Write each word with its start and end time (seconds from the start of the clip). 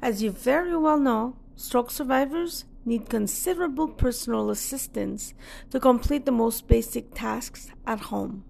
As 0.00 0.22
you 0.22 0.30
very 0.30 0.76
well 0.76 0.98
know, 0.98 1.36
stroke 1.56 1.90
survivors 1.90 2.64
need 2.84 3.08
considerable 3.08 3.88
personal 3.88 4.48
assistance 4.50 5.34
to 5.70 5.80
complete 5.80 6.24
the 6.24 6.32
most 6.32 6.68
basic 6.68 7.14
tasks 7.14 7.70
at 7.86 8.00
home. 8.00 8.44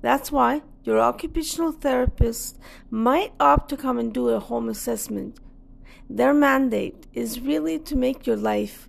That's 0.00 0.30
why 0.30 0.62
your 0.84 1.00
occupational 1.00 1.72
therapist 1.72 2.58
might 2.90 3.32
opt 3.40 3.70
to 3.70 3.76
come 3.76 3.98
and 3.98 4.12
do 4.12 4.28
a 4.28 4.40
home 4.40 4.68
assessment. 4.68 5.38
Their 6.08 6.34
mandate 6.34 7.06
is 7.14 7.40
really 7.40 7.78
to 7.80 7.96
make 7.96 8.26
your 8.26 8.36
life 8.36 8.88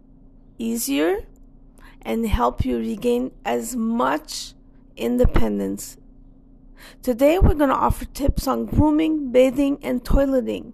easier 0.57 1.21
and 2.02 2.27
help 2.27 2.66
you 2.66 2.77
regain 2.77 3.32
as 3.45 3.75
much 3.75 4.54
independence. 4.98 5.98
Today, 7.02 7.39
we're 7.39 7.54
going 7.54 7.70
to 7.70 7.75
offer 7.75 8.04
tips 8.04 8.45
on 8.45 8.66
grooming, 8.66 9.32
bathing, 9.32 9.80
and 9.82 10.04
toileting, 10.04 10.73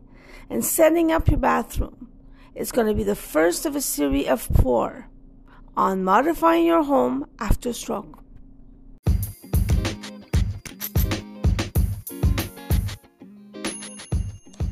and 0.50 0.66
setting 0.66 1.12
up 1.12 1.28
your 1.28 1.38
bathroom. 1.38 2.10
It's 2.56 2.72
going 2.72 2.88
to 2.88 2.94
be 2.94 3.04
the 3.04 3.16
first 3.16 3.66
of 3.66 3.76
a 3.76 3.82
series 3.82 4.28
of 4.28 4.42
four 4.42 5.08
on 5.78 6.04
modifying 6.04 6.66
your 6.66 6.84
home 6.84 7.26
after 7.40 7.72
stroke. 7.72 8.24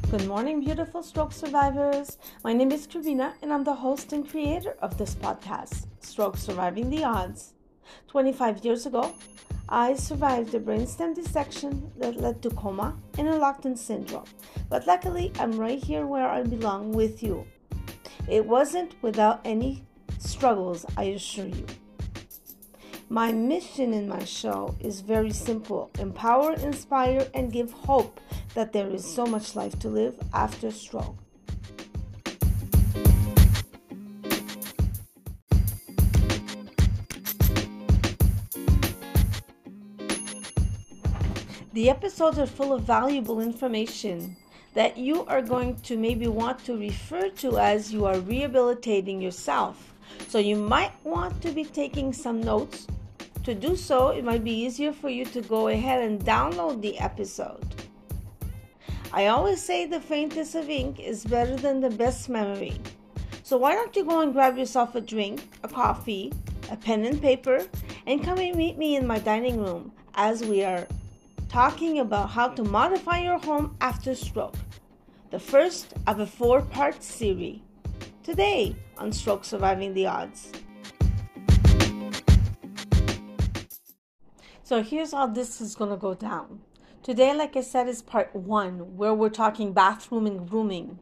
Good 0.09 0.25
morning, 0.27 0.61
beautiful 0.61 1.03
stroke 1.03 1.33
survivors. 1.33 2.17
My 2.43 2.53
name 2.53 2.71
is 2.71 2.87
Karina, 2.87 3.33
and 3.41 3.53
I'm 3.53 3.63
the 3.63 3.75
host 3.75 4.13
and 4.13 4.27
creator 4.27 4.75
of 4.81 4.97
this 4.97 5.13
podcast, 5.13 5.85
Stroke 5.99 6.37
Surviving 6.37 6.89
the 6.89 7.03
Odds. 7.03 7.53
25 8.07 8.65
years 8.65 8.85
ago, 8.85 9.13
I 9.69 9.95
survived 9.95 10.53
a 10.53 10.61
brainstem 10.61 11.13
dissection 11.13 11.91
that 11.97 12.21
led 12.21 12.41
to 12.43 12.49
coma 12.51 12.95
and 13.17 13.27
a 13.27 13.35
locked-in 13.35 13.75
syndrome, 13.75 14.23
but 14.69 14.87
luckily 14.87 15.33
I'm 15.39 15.51
right 15.59 15.83
here 15.83 16.05
where 16.05 16.29
I 16.29 16.43
belong 16.43 16.93
with 16.93 17.21
you. 17.21 17.45
It 18.29 18.45
wasn't 18.45 18.95
without 19.01 19.41
any 19.43 19.83
struggles, 20.19 20.85
I 20.95 21.03
assure 21.15 21.47
you. 21.47 21.65
My 23.09 23.33
mission 23.33 23.93
in 23.93 24.07
my 24.07 24.23
show 24.23 24.75
is 24.79 25.01
very 25.01 25.31
simple 25.31 25.91
empower, 25.99 26.53
inspire, 26.53 27.27
and 27.33 27.51
give 27.51 27.71
hope 27.71 28.21
that 28.53 28.71
there 28.71 28.89
is 28.89 29.03
so 29.05 29.25
much 29.25 29.55
life 29.55 29.77
to 29.79 29.89
live 29.89 30.15
after 30.33 30.71
stroke. 30.71 31.15
The 41.77 41.91
episodes 41.91 42.39
are 42.39 42.47
full 42.47 42.73
of 42.73 42.81
valuable 42.81 43.39
information 43.39 44.35
that 44.73 44.97
you 44.97 45.25
are 45.25 45.43
going 45.43 45.75
to 45.81 45.95
maybe 45.95 46.25
want 46.25 46.65
to 46.65 46.75
refer 46.75 47.29
to 47.29 47.59
as 47.59 47.93
you 47.93 48.07
are 48.07 48.19
rehabilitating 48.19 49.21
yourself. 49.21 49.93
So 50.27 50.39
you 50.39 50.55
might 50.55 50.93
want 51.03 51.39
to 51.43 51.51
be 51.51 51.63
taking 51.63 52.13
some 52.13 52.41
notes. 52.41 52.87
To 53.43 53.53
do 53.53 53.75
so, 53.75 54.07
it 54.07 54.25
might 54.25 54.43
be 54.43 54.59
easier 54.65 54.91
for 54.91 55.09
you 55.09 55.23
to 55.25 55.41
go 55.41 55.67
ahead 55.67 56.01
and 56.01 56.19
download 56.19 56.81
the 56.81 56.97
episode. 56.97 57.63
I 59.13 59.27
always 59.27 59.61
say 59.61 59.85
the 59.85 60.01
faintest 60.01 60.55
of 60.55 60.71
ink 60.71 60.99
is 60.99 61.25
better 61.25 61.57
than 61.57 61.79
the 61.79 61.91
best 61.91 62.27
memory. 62.27 62.81
So 63.43 63.55
why 63.55 63.75
don't 63.75 63.95
you 63.95 64.03
go 64.03 64.21
and 64.21 64.33
grab 64.33 64.57
yourself 64.57 64.95
a 64.95 65.01
drink, 65.01 65.47
a 65.61 65.67
coffee, 65.67 66.33
a 66.71 66.75
pen 66.75 67.05
and 67.05 67.21
paper, 67.21 67.67
and 68.07 68.23
come 68.23 68.39
and 68.39 68.55
meet 68.55 68.79
me 68.79 68.95
in 68.95 69.05
my 69.05 69.19
dining 69.19 69.61
room 69.61 69.91
as 70.15 70.43
we 70.43 70.63
are 70.63 70.87
talking 71.49 71.99
about 71.99 72.29
how 72.29 72.49
to 72.49 72.63
modify 72.63 73.19
your 73.19 73.39
home 73.39 73.75
after 73.79 74.13
stroke. 74.13 74.55
The 75.31 75.39
first 75.39 75.93
of 76.05 76.19
a 76.19 76.27
four 76.27 76.61
part 76.61 77.01
series. 77.01 77.59
Today 78.23 78.75
on 78.97 79.11
Stroke 79.11 79.45
Surviving 79.45 79.93
the 79.93 80.07
Odds. 80.07 80.51
So 84.63 84.83
here's 84.83 85.13
how 85.13 85.27
this 85.27 85.61
is 85.61 85.75
going 85.75 85.91
to 85.91 85.97
go 85.97 86.13
down. 86.13 86.59
Today, 87.01 87.33
like 87.33 87.55
I 87.55 87.61
said, 87.61 87.87
is 87.87 88.01
part 88.01 88.35
one, 88.35 88.97
where 88.97 89.13
we're 89.13 89.29
talking 89.29 89.71
bathroom 89.71 90.27
and 90.27 90.49
grooming. 90.49 90.99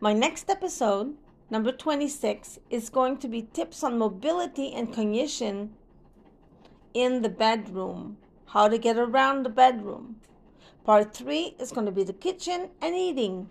My 0.00 0.12
next 0.12 0.48
episode, 0.48 1.16
number 1.50 1.72
26, 1.72 2.60
is 2.70 2.90
going 2.90 3.16
to 3.16 3.26
be 3.26 3.42
tips 3.42 3.82
on 3.82 3.98
mobility 3.98 4.72
and 4.72 4.94
cognition 4.94 5.74
in 6.94 7.22
the 7.22 7.28
bedroom, 7.28 8.18
how 8.46 8.68
to 8.68 8.78
get 8.78 8.96
around 8.96 9.42
the 9.42 9.50
bedroom. 9.50 10.16
Part 10.84 11.14
three 11.14 11.56
is 11.58 11.72
going 11.72 11.86
to 11.86 11.92
be 11.92 12.04
the 12.04 12.12
kitchen 12.12 12.70
and 12.80 12.94
eating. 12.94 13.48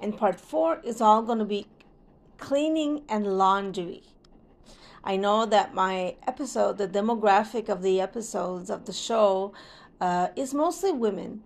And 0.00 0.16
part 0.16 0.38
four 0.40 0.80
is 0.84 1.00
all 1.00 1.22
going 1.22 1.38
to 1.38 1.44
be 1.44 1.66
cleaning 2.38 3.02
and 3.08 3.38
laundry. 3.38 4.02
I 5.02 5.16
know 5.16 5.46
that 5.46 5.72
my 5.72 6.16
episode, 6.26 6.78
the 6.78 6.88
demographic 6.88 7.68
of 7.68 7.82
the 7.82 8.00
episodes 8.00 8.70
of 8.70 8.84
the 8.86 8.92
show, 8.92 9.54
uh, 10.00 10.28
is 10.36 10.52
mostly 10.52 10.92
women. 10.92 11.42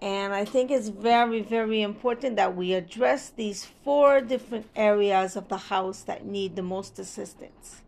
And 0.00 0.32
I 0.32 0.44
think 0.44 0.70
it's 0.70 0.88
very, 0.88 1.42
very 1.42 1.82
important 1.82 2.36
that 2.36 2.54
we 2.54 2.74
address 2.74 3.30
these 3.30 3.64
four 3.64 4.20
different 4.20 4.66
areas 4.76 5.34
of 5.34 5.48
the 5.48 5.56
house 5.56 6.02
that 6.02 6.24
need 6.24 6.54
the 6.54 6.62
most 6.62 6.98
assistance. 6.98 7.82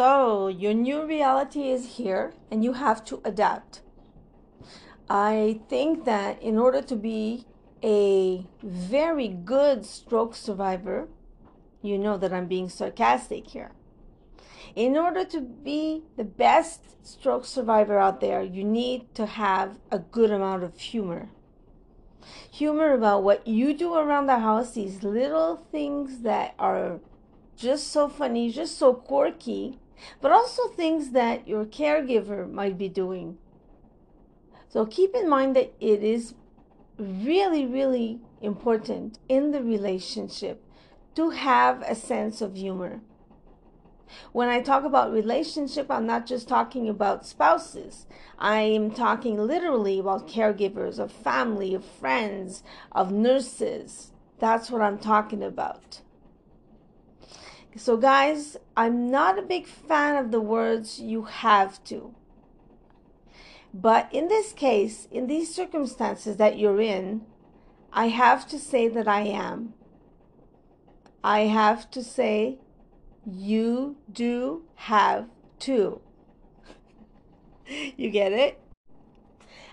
So, 0.00 0.48
your 0.48 0.72
new 0.72 1.04
reality 1.04 1.68
is 1.68 1.96
here 1.98 2.32
and 2.50 2.64
you 2.64 2.72
have 2.72 3.04
to 3.04 3.20
adapt. 3.22 3.82
I 5.10 5.60
think 5.68 6.06
that 6.06 6.40
in 6.42 6.56
order 6.56 6.80
to 6.80 6.96
be 6.96 7.44
a 7.84 8.46
very 8.62 9.28
good 9.28 9.84
stroke 9.84 10.34
survivor, 10.34 11.08
you 11.82 11.98
know 11.98 12.16
that 12.16 12.32
I'm 12.32 12.46
being 12.46 12.70
sarcastic 12.70 13.48
here. 13.48 13.72
In 14.74 14.96
order 14.96 15.22
to 15.22 15.42
be 15.42 16.04
the 16.16 16.24
best 16.24 17.06
stroke 17.06 17.44
survivor 17.44 17.98
out 17.98 18.22
there, 18.22 18.42
you 18.42 18.64
need 18.64 19.14
to 19.16 19.26
have 19.26 19.80
a 19.92 19.98
good 19.98 20.30
amount 20.30 20.62
of 20.62 20.78
humor. 20.78 21.28
Humor 22.50 22.94
about 22.94 23.22
what 23.22 23.46
you 23.46 23.74
do 23.74 23.92
around 23.96 24.28
the 24.28 24.38
house, 24.38 24.72
these 24.72 25.02
little 25.02 25.56
things 25.70 26.20
that 26.20 26.54
are 26.58 27.00
just 27.54 27.88
so 27.88 28.08
funny, 28.08 28.50
just 28.50 28.78
so 28.78 28.94
quirky, 28.94 29.78
but 30.20 30.32
also 30.32 30.68
things 30.68 31.10
that 31.10 31.46
your 31.46 31.64
caregiver 31.64 32.50
might 32.50 32.78
be 32.78 32.88
doing. 32.88 33.38
So 34.68 34.86
keep 34.86 35.14
in 35.14 35.28
mind 35.28 35.56
that 35.56 35.72
it 35.80 36.02
is 36.02 36.34
really, 36.98 37.66
really 37.66 38.20
important 38.40 39.18
in 39.28 39.50
the 39.50 39.62
relationship 39.62 40.64
to 41.14 41.30
have 41.30 41.82
a 41.82 41.94
sense 41.94 42.40
of 42.40 42.56
humor. 42.56 43.00
When 44.32 44.48
I 44.48 44.60
talk 44.60 44.84
about 44.84 45.12
relationship, 45.12 45.90
I'm 45.90 46.06
not 46.06 46.26
just 46.26 46.48
talking 46.48 46.88
about 46.88 47.26
spouses. 47.26 48.06
I 48.38 48.60
am 48.60 48.90
talking 48.90 49.36
literally 49.36 49.98
about 49.98 50.28
caregivers, 50.28 50.98
of 50.98 51.12
family, 51.12 51.74
of 51.74 51.84
friends, 51.84 52.62
of 52.92 53.12
nurses. 53.12 54.12
That's 54.38 54.70
what 54.70 54.82
I'm 54.82 54.98
talking 54.98 55.42
about. 55.42 56.00
So, 57.76 57.96
guys, 57.96 58.56
I'm 58.76 59.10
not 59.10 59.38
a 59.38 59.42
big 59.42 59.66
fan 59.66 60.16
of 60.16 60.32
the 60.32 60.40
words 60.40 60.98
you 60.98 61.22
have 61.22 61.82
to. 61.84 62.14
But 63.72 64.12
in 64.12 64.28
this 64.28 64.52
case, 64.52 65.06
in 65.10 65.28
these 65.28 65.54
circumstances 65.54 66.36
that 66.36 66.58
you're 66.58 66.80
in, 66.80 67.22
I 67.92 68.08
have 68.08 68.48
to 68.48 68.58
say 68.58 68.88
that 68.88 69.06
I 69.06 69.20
am. 69.20 69.74
I 71.22 71.40
have 71.40 71.90
to 71.92 72.02
say 72.02 72.58
you 73.24 73.96
do 74.10 74.64
have 74.74 75.28
to. 75.60 76.00
you 77.96 78.10
get 78.10 78.32
it? 78.32 78.60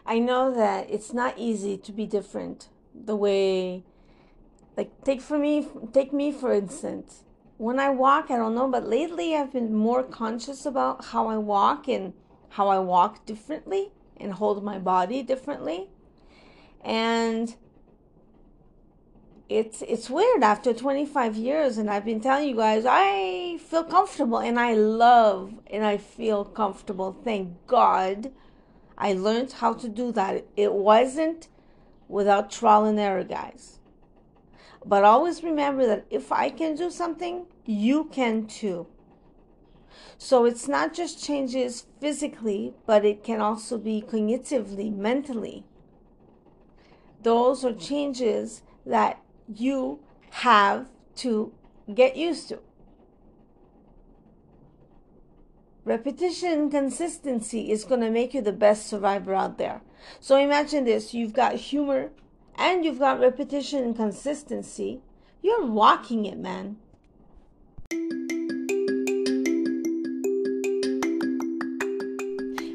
I 0.06 0.19
know 0.19 0.53
that 0.53 0.90
it's 0.90 1.13
not 1.13 1.38
easy 1.38 1.78
to 1.78 1.91
be 1.91 2.06
different 2.06 2.69
the 2.94 3.16
way 3.16 3.84
like 4.75 4.89
take 5.04 5.21
for 5.21 5.38
me 5.38 5.68
take 5.94 6.12
me 6.12 6.31
for 6.31 6.51
instance 6.54 7.24
when 7.57 7.80
i 7.80 7.89
walk 7.89 8.30
i 8.30 8.38
don't 8.38 8.56
know 8.56 8.68
but 8.68 8.88
lately 8.88 9.36
i've 9.36 9.51
been 9.51 9.74
more 9.74 10.04
conscious 10.04 10.65
about 10.65 11.06
how 11.06 11.27
i 11.27 11.38
walk 11.38 11.88
and 11.88 12.13
how 12.50 12.68
i 12.68 12.80
walk 12.80 13.25
differently 13.25 13.92
and 14.18 14.33
hold 14.33 14.63
my 14.63 14.77
body 14.77 15.21
differently 15.21 15.89
and 16.83 17.56
it's 19.50 19.81
it's 19.88 20.09
weird 20.09 20.44
after 20.44 20.74
25 20.74 21.38
years 21.38 21.77
and 21.77 21.89
I've 21.89 22.04
been 22.04 22.19
telling 22.19 22.50
you 22.50 22.56
guys 22.56 22.86
I 22.86 23.57
feel 23.59 23.83
comfortable 23.83 24.39
and 24.39 24.59
I 24.59 24.74
love 24.74 25.54
and 25.71 25.86
I 25.86 25.98
feel 25.98 26.44
comfortable. 26.44 27.18
Thank 27.24 27.65
God 27.65 28.31
I 28.98 29.13
learned 29.13 29.54
how 29.54 29.74
to 29.75 29.88
do 29.88 30.12
that. 30.13 30.45
It 30.57 30.74
wasn't 30.74 31.48
without 32.09 32.51
trial 32.51 32.86
and 32.86 33.00
error, 33.00 33.24
guys. 33.24 33.76
But 34.88 35.04
always 35.04 35.44
remember 35.44 35.86
that 35.86 36.06
if 36.10 36.31
I 36.31 36.50
can 36.50 36.75
do 36.75 36.89
something, 36.89 37.45
you 37.66 38.06
can 38.06 38.48
too. 38.48 38.88
So 40.18 40.45
it's 40.45 40.68
not 40.68 40.94
just 40.94 41.24
changes 41.24 41.86
physically, 42.00 42.74
but 42.86 43.04
it 43.04 43.22
can 43.24 43.42
also 43.42 43.78
be 43.78 44.01
cognitively, 44.01 44.95
mentally. 44.95 45.66
Those 47.22 47.66
are 47.66 47.74
changes 47.74 48.63
that 48.86 49.22
you 49.54 50.00
have 50.30 50.88
to 51.18 51.54
get 51.94 52.16
used 52.16 52.48
to. 52.50 52.60
Repetition 55.83 56.69
consistency 56.69 57.72
is 57.72 57.83
going 57.83 58.01
to 58.01 58.10
make 58.10 58.33
you 58.33 58.42
the 58.42 58.51
best 58.54 58.88
survivor 58.88 59.33
out 59.33 59.57
there. 59.57 59.81
So 60.19 60.38
imagine 60.38 60.86
this 60.86 61.13
you've 61.13 61.33
got 61.33 61.56
humor 61.56 62.12
and 62.57 62.83
you've 62.83 63.00
got 63.00 63.19
repetition 63.19 63.83
and 63.83 63.95
consistency. 63.95 65.01
You're 65.42 65.65
walking 65.65 66.25
it, 66.25 66.38
man. 66.38 66.77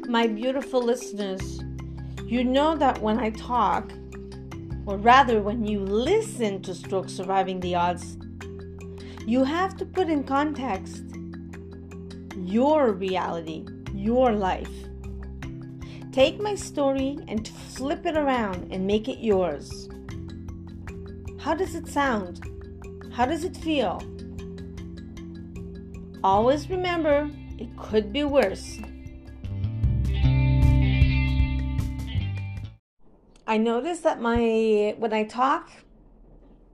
My 0.07 0.27
beautiful 0.27 0.81
listeners, 0.81 1.61
you 2.25 2.43
know 2.43 2.75
that 2.77 3.01
when 3.01 3.19
I 3.19 3.31
talk, 3.31 3.91
or 4.85 4.97
rather 4.97 5.41
when 5.41 5.65
you 5.65 5.79
listen 5.79 6.61
to 6.61 6.73
Stroke 6.73 7.09
Surviving 7.09 7.59
the 7.59 7.75
Odds, 7.75 8.17
you 9.25 9.43
have 9.43 9.75
to 9.77 9.85
put 9.85 10.09
in 10.09 10.23
context 10.23 11.03
your 12.37 12.91
reality, 12.91 13.65
your 13.93 14.33
life. 14.33 14.69
Take 16.13 16.39
my 16.39 16.53
story 16.53 17.17
and 17.27 17.47
flip 17.47 18.05
it 18.05 18.15
around 18.15 18.71
and 18.71 18.85
make 18.85 19.09
it 19.09 19.17
yours. 19.17 19.89
How 21.39 21.55
does 21.55 21.73
it 21.73 21.87
sound? 21.87 22.39
How 23.11 23.25
does 23.25 23.43
it 23.43 23.57
feel? 23.57 23.99
Always 26.23 26.69
remember, 26.69 27.31
it 27.57 27.75
could 27.77 28.13
be 28.13 28.23
worse. 28.23 28.77
I 33.47 33.57
notice 33.57 34.01
that 34.01 34.21
my 34.21 34.93
when 34.99 35.13
I 35.13 35.23
talk, 35.23 35.71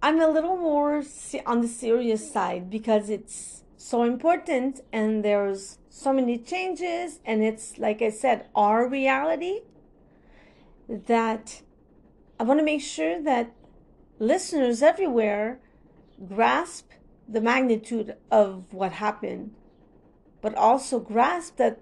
I'm 0.03 0.19
a 0.19 0.27
little 0.27 0.57
more 0.57 1.01
on 1.45 1.61
the 1.61 1.69
serious 1.69 2.29
side 2.29 2.69
because 2.69 3.09
it's 3.09 3.63
so 3.81 4.03
important 4.03 4.81
and 4.91 5.23
there's 5.23 5.77
so 5.89 6.11
many 6.11 6.37
changes 6.37 7.21
and 7.25 7.41
it's 7.41 7.77
like 7.77 8.01
I 8.01 8.09
said 8.09 8.45
our 8.53 8.85
reality 8.85 9.61
that 10.89 11.61
I 12.37 12.43
want 12.43 12.59
to 12.59 12.65
make 12.65 12.81
sure 12.81 13.23
that 13.23 13.55
listeners 14.19 14.83
everywhere 14.83 15.61
grasp 16.27 16.91
the 17.25 17.39
magnitude 17.39 18.17
of 18.29 18.73
what 18.73 18.91
happened 18.91 19.51
but 20.41 20.53
also 20.55 20.99
grasp 20.99 21.55
that 21.55 21.79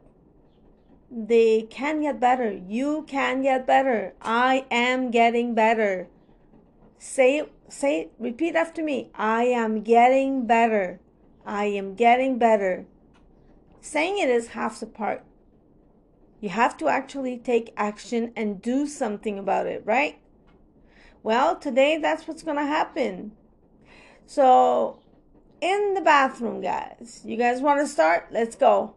they 1.09 1.61
can 1.61 2.01
get 2.01 2.19
better. 2.19 2.51
You 2.51 3.05
can 3.07 3.41
get 3.41 3.65
better. 3.65 4.13
I 4.21 4.65
am 4.69 5.09
getting 5.09 5.55
better. 5.55 6.09
Say 6.99 7.43
say 7.69 8.09
repeat 8.19 8.55
after 8.55 8.83
me. 8.83 9.09
I 9.15 9.45
am 9.45 9.83
getting 9.83 10.45
better 10.45 10.99
I 11.47 11.65
am 11.67 11.95
getting 11.95 12.37
better. 12.37 12.85
Saying 13.79 14.17
it 14.17 14.29
is 14.29 14.47
half 14.49 14.81
the 14.81 14.85
part. 14.85 15.23
You 16.41 16.49
have 16.49 16.75
to 16.77 16.89
actually 16.89 17.37
take 17.37 17.73
action 17.77 18.33
and 18.35 18.61
do 18.61 18.85
something 18.85 19.39
about 19.39 19.65
it, 19.65 19.81
right? 19.85 20.19
Well, 21.23 21.55
today 21.55 21.97
that's 21.97 22.27
what's 22.27 22.43
going 22.43 22.57
to 22.57 22.65
happen. 22.65 23.31
So, 24.25 24.99
in 25.61 25.93
the 25.93 26.01
bathroom, 26.01 26.59
guys, 26.59 27.21
you 27.23 27.37
guys 27.37 27.61
want 27.61 27.79
to 27.79 27.87
start? 27.87 28.27
Let's 28.29 28.57
go. 28.57 28.95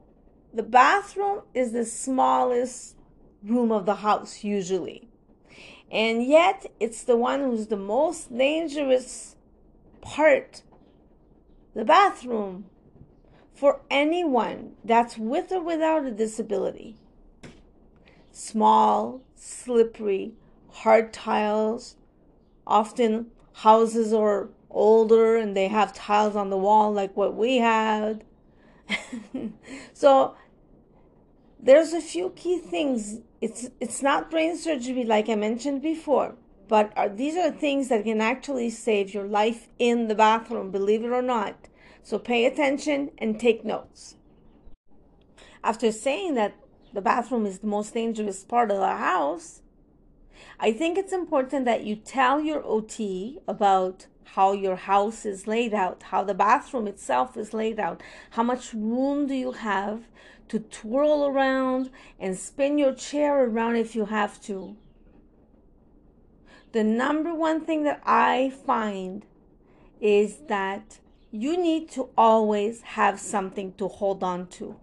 The 0.53 0.64
bathroom 0.64 1.43
is 1.55 1.70
the 1.70 1.85
smallest 1.85 2.96
room 3.44 3.70
of 3.70 3.87
the 3.87 3.96
house, 3.96 4.43
usually. 4.43 5.08
And 5.91 6.25
yet, 6.25 6.67
it's 6.81 7.05
the 7.05 7.17
one 7.17 7.41
who's 7.41 7.69
the 7.69 7.76
most 7.76 8.37
dangerous 8.37 9.37
part 10.00 10.62
the 11.75 11.84
bathroom 11.84 12.67
for 13.55 13.81
anyone 13.90 14.72
that's 14.84 15.19
with 15.19 15.52
or 15.52 15.62
without 15.62 16.05
a 16.06 16.11
disability. 16.11 16.96
Small, 18.32 19.22
slippery, 19.34 20.32
hard 20.70 21.12
tiles. 21.12 21.96
Often 22.67 23.26
houses 23.52 24.12
are 24.12 24.49
older 24.70 25.37
and 25.37 25.56
they 25.56 25.69
have 25.69 25.93
tiles 25.93 26.37
on 26.37 26.50
the 26.50 26.56
wall 26.56 26.93
like 26.93 27.17
what 27.17 27.34
we 27.34 27.58
had. 27.58 28.25
so 29.93 30.34
there's 31.58 31.93
a 31.93 32.00
few 32.00 32.31
key 32.31 32.58
things. 32.58 33.20
It's 33.40 33.69
it's 33.81 34.02
not 34.02 34.31
brain 34.31 34.56
surgery 34.56 35.05
like 35.05 35.28
I 35.28 35.34
mentioned 35.34 35.82
before, 35.82 36.34
but 36.70 36.93
are, 36.96 37.08
these 37.08 37.37
are 37.37 37.50
things 37.50 37.88
that 37.88 38.05
can 38.05 38.20
actually 38.20 38.70
save 38.70 39.12
your 39.12 39.26
life 39.26 39.69
in 39.81 40.06
the 40.06 40.14
bathroom, 40.14 40.70
believe 40.70 41.02
it 41.02 41.08
or 41.11 41.20
not. 41.20 41.67
So 42.05 42.17
pay 42.17 42.44
attention 42.44 43.11
and 43.19 43.40
take 43.40 43.64
notes. 43.64 44.14
After 45.64 45.90
saying 45.90 46.34
that 46.34 46.55
the 46.93 47.00
bathroom 47.00 47.44
is 47.44 47.58
the 47.58 47.67
most 47.67 47.94
dangerous 47.94 48.44
part 48.44 48.70
of 48.70 48.78
the 48.78 48.96
house, 48.96 49.62
I 50.61 50.70
think 50.70 50.96
it's 50.96 51.12
important 51.12 51.64
that 51.64 51.82
you 51.82 51.96
tell 51.96 52.40
your 52.40 52.64
OT 52.64 53.40
about 53.49 54.06
how 54.37 54.52
your 54.52 54.76
house 54.76 55.26
is 55.26 55.49
laid 55.49 55.75
out, 55.75 56.05
how 56.05 56.22
the 56.22 56.34
bathroom 56.34 56.87
itself 56.87 57.37
is 57.37 57.52
laid 57.52 57.81
out, 57.81 58.00
how 58.31 58.44
much 58.44 58.72
room 58.72 59.26
do 59.26 59.34
you 59.34 59.50
have 59.50 60.05
to 60.46 60.61
twirl 60.61 61.26
around 61.26 61.90
and 62.20 62.38
spin 62.38 62.78
your 62.78 62.94
chair 62.94 63.44
around 63.44 63.75
if 63.75 63.96
you 63.96 64.05
have 64.05 64.40
to 64.43 64.76
the 66.72 66.84
number 66.84 67.34
one 67.34 67.64
thing 67.64 67.84
that 67.84 68.00
I 68.05 68.52
find 68.64 69.25
is 70.00 70.38
that 70.49 70.99
you 71.31 71.56
need 71.56 71.90
to 71.93 72.11
always 72.17 72.82
have 72.82 73.20
something 73.20 73.75
to 73.75 73.88
hold 73.88 74.22
on 74.22 74.46
to. 74.49 74.76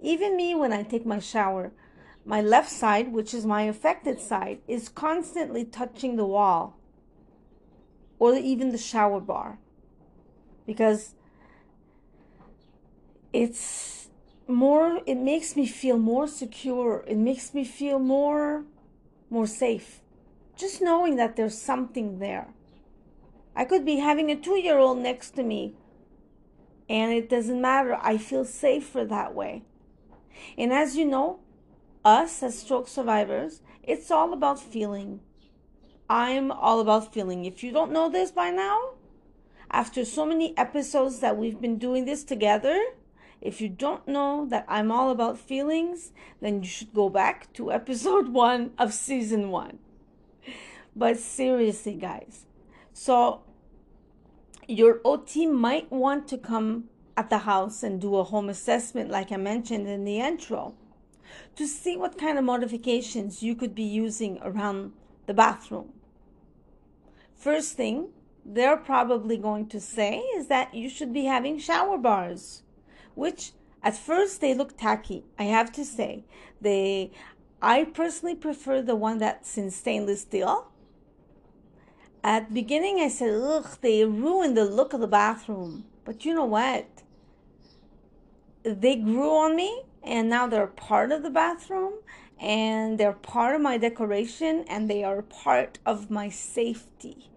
Even 0.00 0.36
me, 0.36 0.54
when 0.54 0.72
I 0.72 0.82
take 0.82 1.06
my 1.06 1.18
shower, 1.18 1.72
my 2.24 2.40
left 2.40 2.70
side, 2.70 3.12
which 3.12 3.32
is 3.32 3.46
my 3.46 3.62
affected 3.62 4.20
side, 4.20 4.60
is 4.66 4.88
constantly 4.88 5.64
touching 5.64 6.16
the 6.16 6.26
wall 6.26 6.76
or 8.18 8.34
even 8.36 8.70
the 8.70 8.78
shower 8.78 9.18
bar 9.18 9.58
because 10.64 11.14
it's 13.32 14.08
more 14.46 15.00
it 15.06 15.16
makes 15.16 15.56
me 15.56 15.66
feel 15.66 15.98
more 15.98 16.28
secure 16.28 17.04
it 17.08 17.16
makes 17.16 17.52
me 17.52 17.64
feel 17.64 17.98
more 17.98 18.64
more 19.28 19.46
safe 19.46 20.01
just 20.56 20.82
knowing 20.82 21.16
that 21.16 21.36
there's 21.36 21.58
something 21.58 22.18
there. 22.18 22.48
I 23.54 23.64
could 23.64 23.84
be 23.84 23.96
having 23.96 24.30
a 24.30 24.36
two 24.36 24.58
year 24.58 24.78
old 24.78 24.98
next 24.98 25.32
to 25.32 25.42
me, 25.42 25.74
and 26.88 27.12
it 27.12 27.28
doesn't 27.28 27.60
matter. 27.60 27.98
I 28.00 28.18
feel 28.18 28.44
safer 28.44 29.04
that 29.04 29.34
way. 29.34 29.62
And 30.56 30.72
as 30.72 30.96
you 30.96 31.04
know, 31.04 31.40
us 32.04 32.42
as 32.42 32.58
stroke 32.58 32.88
survivors, 32.88 33.60
it's 33.82 34.10
all 34.10 34.32
about 34.32 34.60
feeling. 34.60 35.20
I'm 36.08 36.50
all 36.50 36.80
about 36.80 37.12
feeling. 37.12 37.44
If 37.44 37.62
you 37.62 37.72
don't 37.72 37.92
know 37.92 38.08
this 38.08 38.30
by 38.30 38.50
now, 38.50 38.94
after 39.70 40.04
so 40.04 40.26
many 40.26 40.56
episodes 40.58 41.20
that 41.20 41.36
we've 41.36 41.60
been 41.60 41.78
doing 41.78 42.04
this 42.04 42.24
together, 42.24 42.78
if 43.40 43.60
you 43.60 43.68
don't 43.68 44.06
know 44.06 44.46
that 44.50 44.66
I'm 44.68 44.92
all 44.92 45.10
about 45.10 45.38
feelings, 45.38 46.12
then 46.40 46.62
you 46.62 46.68
should 46.68 46.94
go 46.94 47.08
back 47.08 47.52
to 47.54 47.72
episode 47.72 48.28
one 48.32 48.72
of 48.78 48.92
season 48.92 49.50
one. 49.50 49.78
But 50.94 51.18
seriously, 51.18 51.94
guys, 51.94 52.44
so 52.92 53.42
your 54.68 55.00
OT 55.04 55.46
might 55.46 55.90
want 55.90 56.28
to 56.28 56.38
come 56.38 56.84
at 57.16 57.30
the 57.30 57.38
house 57.38 57.82
and 57.82 58.00
do 58.00 58.16
a 58.16 58.24
home 58.24 58.48
assessment, 58.48 59.10
like 59.10 59.32
I 59.32 59.36
mentioned 59.36 59.88
in 59.88 60.04
the 60.04 60.20
intro, 60.20 60.74
to 61.56 61.66
see 61.66 61.96
what 61.96 62.18
kind 62.18 62.38
of 62.38 62.44
modifications 62.44 63.42
you 63.42 63.54
could 63.54 63.74
be 63.74 63.82
using 63.82 64.38
around 64.42 64.92
the 65.26 65.34
bathroom. 65.34 65.92
First 67.34 67.76
thing 67.76 68.08
they're 68.44 68.76
probably 68.76 69.36
going 69.36 69.68
to 69.68 69.80
say 69.80 70.18
is 70.36 70.48
that 70.48 70.74
you 70.74 70.88
should 70.88 71.12
be 71.12 71.24
having 71.24 71.58
shower 71.58 71.96
bars, 71.96 72.62
which 73.14 73.52
at 73.82 73.96
first 73.96 74.40
they 74.40 74.54
look 74.54 74.76
tacky. 74.76 75.24
I 75.38 75.44
have 75.44 75.72
to 75.72 75.84
say, 75.84 76.24
they 76.60 77.12
I 77.60 77.84
personally 77.84 78.34
prefer 78.34 78.82
the 78.82 78.96
one 78.96 79.18
that's 79.18 79.56
in 79.56 79.70
stainless 79.70 80.22
steel 80.22 80.71
at 82.24 82.48
the 82.48 82.54
beginning, 82.54 83.00
I 83.00 83.08
said, 83.08 83.34
ugh, 83.34 83.78
they 83.80 84.04
ruined 84.04 84.56
the 84.56 84.64
look 84.64 84.92
of 84.92 85.00
the 85.00 85.08
bathroom. 85.08 85.84
But 86.04 86.24
you 86.24 86.34
know 86.34 86.44
what? 86.44 86.86
They 88.62 88.96
grew 88.96 89.30
on 89.30 89.56
me, 89.56 89.82
and 90.02 90.28
now 90.28 90.46
they're 90.46 90.66
part 90.66 91.10
of 91.10 91.22
the 91.22 91.30
bathroom, 91.30 91.94
and 92.40 92.98
they're 92.98 93.12
part 93.12 93.56
of 93.56 93.60
my 93.60 93.76
decoration, 93.76 94.64
and 94.68 94.88
they 94.88 95.02
are 95.02 95.22
part 95.22 95.78
of 95.84 96.10
my 96.10 96.28
safety. 96.28 97.30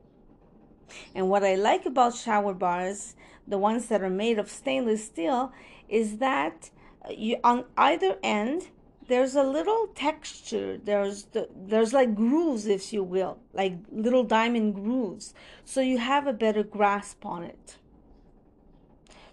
And 1.15 1.29
what 1.29 1.43
I 1.43 1.55
like 1.55 1.85
about 1.85 2.15
shower 2.15 2.53
bars, 2.53 3.15
the 3.47 3.57
ones 3.57 3.87
that 3.87 4.01
are 4.01 4.09
made 4.09 4.37
of 4.37 4.49
stainless 4.49 5.05
steel, 5.05 5.51
is 5.89 6.17
that 6.17 6.69
uh, 7.03 7.11
you 7.11 7.37
on 7.43 7.65
either 7.77 8.17
end 8.23 8.69
there's 9.07 9.35
a 9.35 9.43
little 9.43 9.87
texture 9.93 10.77
there's 10.83 11.25
the, 11.25 11.47
there's 11.55 11.93
like 11.93 12.15
grooves 12.15 12.65
if 12.65 12.91
you 12.91 13.03
will 13.03 13.37
like 13.53 13.77
little 13.91 14.23
diamond 14.23 14.75
grooves. 14.75 15.33
So 15.63 15.79
you 15.81 15.97
have 15.97 16.27
a 16.27 16.33
better 16.33 16.63
grasp 16.63 17.25
on 17.25 17.43
it. 17.43 17.77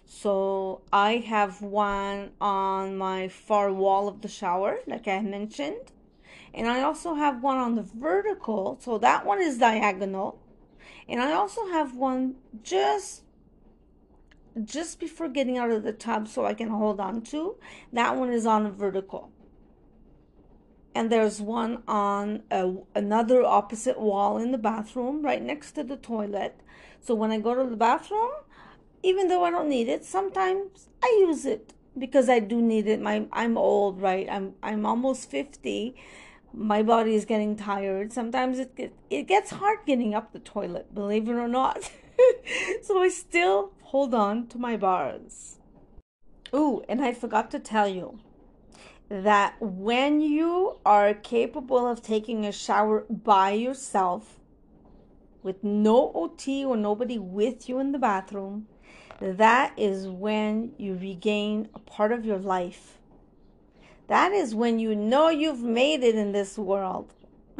So 0.05 0.81
i 0.91 1.17
have 1.17 1.61
one 1.61 2.31
on 2.39 2.97
my 2.97 3.27
far 3.27 3.73
wall 3.73 4.07
of 4.07 4.21
the 4.21 4.27
shower 4.27 4.79
like 4.87 5.07
i 5.07 5.19
mentioned. 5.21 5.91
And 6.53 6.67
i 6.69 6.81
also 6.81 7.15
have 7.15 7.41
one 7.41 7.57
on 7.57 7.75
the 7.75 7.83
vertical. 7.83 8.79
So 8.81 8.97
that 8.99 9.25
one 9.25 9.41
is 9.41 9.57
diagonal. 9.57 10.39
And 11.09 11.21
i 11.21 11.33
also 11.33 11.67
have 11.67 11.95
one 11.95 12.35
just 12.61 13.23
just 14.63 14.99
before 14.99 15.29
getting 15.29 15.57
out 15.57 15.71
of 15.71 15.81
the 15.81 15.91
tub 15.91 16.27
so 16.27 16.45
i 16.45 16.53
can 16.53 16.69
hold 16.69 16.99
on 16.99 17.21
to. 17.23 17.55
That 17.91 18.15
one 18.15 18.31
is 18.31 18.45
on 18.45 18.65
a 18.67 18.71
vertical 18.71 19.32
and 20.95 21.11
there's 21.11 21.41
one 21.41 21.83
on 21.87 22.43
a, 22.51 22.73
another 22.95 23.43
opposite 23.43 23.99
wall 23.99 24.37
in 24.37 24.51
the 24.51 24.57
bathroom 24.57 25.21
right 25.23 25.41
next 25.41 25.73
to 25.73 25.83
the 25.83 25.97
toilet. 25.97 26.59
So 27.01 27.15
when 27.15 27.31
i 27.31 27.39
go 27.39 27.55
to 27.55 27.69
the 27.69 27.75
bathroom 27.75 28.31
even 29.01 29.27
though 29.27 29.43
i 29.43 29.51
don't 29.51 29.67
need 29.67 29.89
it 29.89 30.05
sometimes 30.05 30.87
i 31.03 31.07
use 31.19 31.45
it 31.45 31.73
because 31.97 32.29
i 32.29 32.39
do 32.39 32.61
need 32.61 32.87
it. 32.87 33.01
My 33.01 33.25
i'm 33.31 33.57
old 33.57 34.01
right? 34.01 34.27
I'm 34.29 34.53
i'm 34.63 34.85
almost 34.85 35.29
50 35.29 35.95
my 36.55 36.83
body 36.83 37.15
is 37.15 37.25
getting 37.25 37.55
tired. 37.55 38.13
Sometimes 38.13 38.59
it 38.59 38.93
it 39.09 39.23
gets 39.23 39.49
hard 39.51 39.79
getting 39.85 40.13
up 40.13 40.31
the 40.31 40.39
toilet 40.39 40.93
believe 40.93 41.27
it 41.27 41.33
or 41.33 41.47
not. 41.47 41.91
So 42.83 43.01
i 43.01 43.09
still 43.09 43.71
hold 43.81 44.13
on 44.13 44.47
to 44.47 44.57
my 44.57 44.77
bars. 44.77 45.57
Ooh, 46.53 46.83
and 46.87 47.01
i 47.01 47.13
forgot 47.13 47.49
to 47.51 47.59
tell 47.59 47.87
you 47.87 48.19
that 49.21 49.55
when 49.59 50.21
you 50.21 50.77
are 50.83 51.13
capable 51.13 51.85
of 51.85 52.01
taking 52.01 52.47
a 52.47 52.51
shower 52.51 53.05
by 53.07 53.51
yourself 53.51 54.39
with 55.43 55.63
no 55.63 56.11
OT 56.15 56.65
or 56.65 56.75
nobody 56.75 57.19
with 57.19 57.69
you 57.69 57.77
in 57.77 57.91
the 57.91 57.99
bathroom, 57.99 58.65
that 59.19 59.71
is 59.77 60.07
when 60.07 60.71
you 60.79 60.95
regain 60.95 61.69
a 61.75 61.79
part 61.79 62.11
of 62.11 62.25
your 62.25 62.39
life. 62.39 62.97
That 64.07 64.31
is 64.31 64.55
when 64.55 64.79
you 64.79 64.95
know 64.95 65.29
you've 65.29 65.61
made 65.61 66.01
it 66.03 66.15
in 66.15 66.31
this 66.31 66.57
world. 66.57 67.13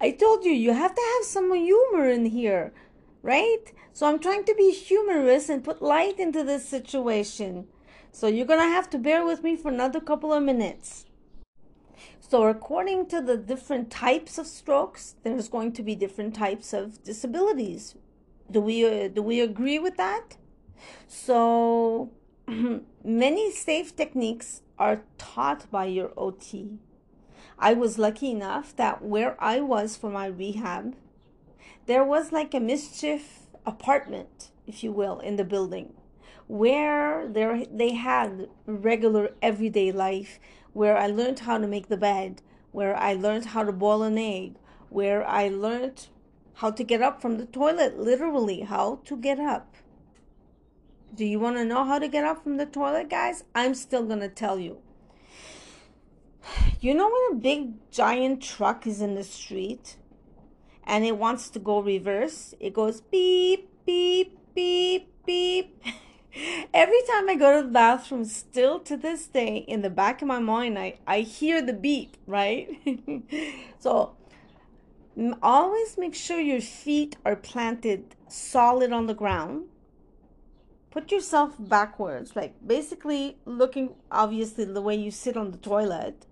I 0.00 0.10
told 0.10 0.44
you, 0.44 0.50
you 0.50 0.72
have 0.72 0.94
to 0.96 1.02
have 1.14 1.24
some 1.24 1.54
humor 1.54 2.08
in 2.08 2.26
here, 2.26 2.72
right? 3.22 3.62
So 3.92 4.08
I'm 4.08 4.18
trying 4.18 4.42
to 4.44 4.54
be 4.56 4.72
humorous 4.72 5.48
and 5.48 5.62
put 5.62 5.80
light 5.80 6.18
into 6.18 6.42
this 6.42 6.68
situation. 6.68 7.68
So 8.12 8.26
you're 8.26 8.46
going 8.46 8.60
to 8.60 8.74
have 8.74 8.90
to 8.90 8.98
bear 8.98 9.24
with 9.24 9.42
me 9.42 9.56
for 9.56 9.68
another 9.68 10.00
couple 10.00 10.32
of 10.32 10.42
minutes. 10.42 11.06
So, 12.20 12.46
according 12.46 13.06
to 13.06 13.20
the 13.20 13.36
different 13.36 13.90
types 13.90 14.36
of 14.36 14.46
strokes, 14.46 15.14
there's 15.22 15.48
going 15.48 15.72
to 15.72 15.82
be 15.82 15.94
different 15.94 16.34
types 16.34 16.72
of 16.72 17.02
disabilities. 17.02 17.94
Do 18.50 18.60
we 18.60 18.84
uh, 18.84 19.08
do 19.08 19.22
we 19.22 19.40
agree 19.40 19.78
with 19.78 19.96
that? 19.96 20.36
So, 21.06 22.10
many 23.04 23.50
safe 23.50 23.96
techniques 23.96 24.60
are 24.78 25.02
taught 25.16 25.70
by 25.70 25.86
your 25.86 26.12
OT. 26.16 26.78
I 27.58 27.72
was 27.72 27.98
lucky 27.98 28.30
enough 28.30 28.76
that 28.76 29.02
where 29.02 29.34
I 29.42 29.60
was 29.60 29.96
for 29.96 30.10
my 30.10 30.26
rehab, 30.26 30.96
there 31.86 32.04
was 32.04 32.30
like 32.30 32.52
a 32.52 32.60
mischief 32.60 33.46
apartment, 33.64 34.50
if 34.66 34.84
you 34.84 34.92
will, 34.92 35.18
in 35.20 35.36
the 35.36 35.44
building 35.44 35.94
where 36.48 37.28
there 37.28 37.64
they 37.66 37.92
had 37.94 38.48
regular 38.66 39.30
everyday 39.40 39.92
life 39.92 40.40
where 40.72 40.96
I 40.96 41.06
learned 41.06 41.40
how 41.40 41.58
to 41.58 41.66
make 41.66 41.88
the 41.88 41.96
bed, 41.96 42.42
where 42.72 42.96
I 42.96 43.14
learned 43.14 43.46
how 43.46 43.64
to 43.64 43.72
boil 43.72 44.02
an 44.02 44.18
egg, 44.18 44.56
where 44.88 45.26
I 45.26 45.48
learned 45.48 46.08
how 46.54 46.70
to 46.70 46.82
get 46.82 47.02
up 47.02 47.20
from 47.20 47.38
the 47.38 47.46
toilet, 47.46 47.98
literally 47.98 48.60
how 48.60 49.00
to 49.04 49.16
get 49.16 49.38
up. 49.38 49.74
Do 51.14 51.24
you 51.24 51.38
want 51.38 51.56
to 51.56 51.64
know 51.64 51.84
how 51.84 51.98
to 51.98 52.08
get 52.08 52.24
up 52.24 52.42
from 52.42 52.56
the 52.56 52.66
toilet, 52.66 53.10
guys? 53.10 53.44
I'm 53.54 53.74
still 53.74 54.04
going 54.04 54.20
to 54.20 54.28
tell 54.28 54.58
you. 54.58 54.78
You 56.80 56.94
know 56.94 57.10
when 57.10 57.38
a 57.38 57.40
big 57.40 57.90
giant 57.90 58.42
truck 58.42 58.86
is 58.86 59.00
in 59.00 59.14
the 59.14 59.24
street 59.24 59.96
and 60.84 61.04
it 61.04 61.16
wants 61.16 61.50
to 61.50 61.58
go 61.58 61.80
reverse? 61.80 62.54
It 62.60 62.72
goes 62.72 63.00
beep, 63.00 63.68
beep, 63.84 64.38
beep, 64.54 65.12
beep. 65.26 65.82
Every 66.72 67.00
time 67.10 67.28
I 67.28 67.34
go 67.34 67.56
to 67.56 67.66
the 67.66 67.72
bathroom, 67.72 68.24
still 68.24 68.78
to 68.80 68.96
this 68.96 69.26
day, 69.26 69.56
in 69.56 69.82
the 69.82 69.90
back 69.90 70.22
of 70.22 70.28
my 70.28 70.38
mind, 70.38 70.78
I, 70.78 70.98
I 71.06 71.20
hear 71.20 71.60
the 71.60 71.72
beep, 71.72 72.16
right? 72.26 72.68
so 73.78 74.16
always 75.42 75.98
make 75.98 76.14
sure 76.14 76.38
your 76.38 76.60
feet 76.60 77.16
are 77.24 77.36
planted 77.36 78.14
solid 78.28 78.92
on 78.92 79.06
the 79.06 79.14
ground. 79.14 79.66
Put 80.90 81.10
yourself 81.10 81.54
backwards, 81.58 82.34
like 82.36 82.54
basically 82.66 83.38
looking 83.44 83.94
obviously 84.10 84.64
the 84.64 84.80
way 84.80 84.94
you 84.94 85.10
sit 85.10 85.36
on 85.36 85.50
the 85.50 85.58
toilet, 85.58 86.26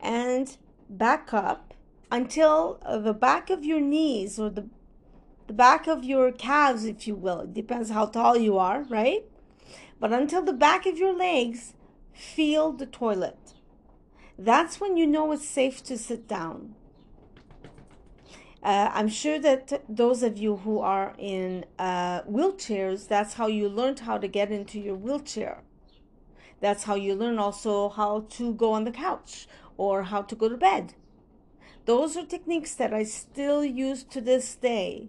and 0.00 0.56
back 0.88 1.32
up 1.32 1.74
until 2.10 2.80
the 3.04 3.14
back 3.14 3.50
of 3.50 3.64
your 3.64 3.80
knees 3.80 4.38
or 4.38 4.50
the 4.50 4.66
the 5.48 5.54
back 5.54 5.86
of 5.86 6.04
your 6.04 6.30
calves, 6.30 6.84
if 6.84 7.08
you 7.08 7.14
will. 7.14 7.40
It 7.40 7.54
depends 7.54 7.90
how 7.90 8.06
tall 8.06 8.36
you 8.36 8.58
are, 8.58 8.82
right? 8.82 9.24
But 9.98 10.12
until 10.12 10.42
the 10.42 10.52
back 10.52 10.84
of 10.84 10.98
your 10.98 11.14
legs 11.14 11.74
feel 12.12 12.72
the 12.72 12.86
toilet. 12.86 13.54
That's 14.38 14.78
when 14.78 14.98
you 14.98 15.06
know 15.06 15.32
it's 15.32 15.48
safe 15.48 15.82
to 15.84 15.96
sit 15.96 16.28
down. 16.28 16.74
Uh, 18.62 18.90
I'm 18.92 19.08
sure 19.08 19.38
that 19.38 19.82
those 19.88 20.22
of 20.22 20.36
you 20.36 20.56
who 20.56 20.80
are 20.80 21.14
in 21.16 21.64
uh, 21.78 22.22
wheelchairs, 22.22 23.08
that's 23.08 23.34
how 23.34 23.46
you 23.46 23.68
learned 23.68 24.00
how 24.00 24.18
to 24.18 24.28
get 24.28 24.52
into 24.52 24.78
your 24.78 24.96
wheelchair. 24.96 25.62
That's 26.60 26.84
how 26.84 26.96
you 26.96 27.14
learn 27.14 27.38
also 27.38 27.88
how 27.88 28.26
to 28.30 28.52
go 28.52 28.72
on 28.72 28.84
the 28.84 28.90
couch 28.90 29.48
or 29.78 30.02
how 30.02 30.22
to 30.22 30.34
go 30.34 30.48
to 30.48 30.56
bed. 30.58 30.94
Those 31.86 32.18
are 32.18 32.26
techniques 32.26 32.74
that 32.74 32.92
I 32.92 33.04
still 33.04 33.64
use 33.64 34.04
to 34.04 34.20
this 34.20 34.54
day 34.54 35.08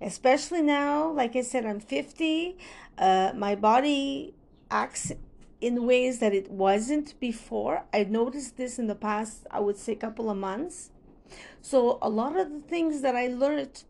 especially 0.00 0.62
now 0.62 1.10
like 1.10 1.34
i 1.36 1.40
said 1.40 1.64
i'm 1.64 1.80
50 1.80 2.56
uh, 2.98 3.32
my 3.34 3.54
body 3.54 4.34
acts 4.70 5.12
in 5.60 5.86
ways 5.86 6.18
that 6.18 6.34
it 6.34 6.50
wasn't 6.50 7.18
before. 7.18 7.84
I 7.92 8.04
noticed 8.04 8.56
this 8.56 8.78
in 8.78 8.86
the 8.86 8.94
past 8.94 9.46
i 9.50 9.60
would 9.60 9.76
say 9.76 9.94
couple 9.94 10.30
of 10.30 10.36
months. 10.36 10.90
So 11.60 11.98
a 12.02 12.08
lot 12.08 12.36
of 12.38 12.50
the 12.50 12.60
things 12.60 13.00
that 13.02 13.16
i 13.16 13.26
learned 13.26 13.84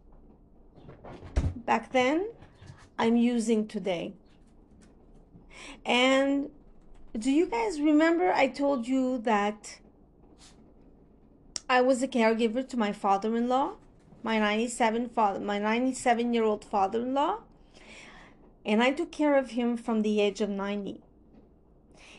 back 1.55 1.93
then 1.93 2.29
i'm 2.99 3.17
using 3.17 3.67
today. 3.67 4.15
And 5.85 6.51
do 7.19 7.31
you 7.31 7.47
guys 7.47 7.81
remember 7.81 8.31
i 8.31 8.47
told 8.47 8.87
you 8.87 9.19
that 9.19 9.79
i 11.69 11.81
was 11.81 12.03
a 12.03 12.09
caregiver 12.09 12.67
to 12.69 12.77
my 12.77 12.93
father-in-law 12.93 13.73
my 14.27 14.41
97 14.41 15.09
father, 15.11 15.39
my 15.39 15.57
97 15.57 16.35
year 16.35 16.43
old 16.43 16.65
father-in-law, 16.65 17.39
and 18.65 18.83
I 18.83 18.91
took 18.91 19.13
care 19.13 19.39
of 19.39 19.51
him 19.51 19.77
from 19.77 20.03
the 20.03 20.21
age 20.21 20.41
of 20.41 20.51
90. 20.51 21.01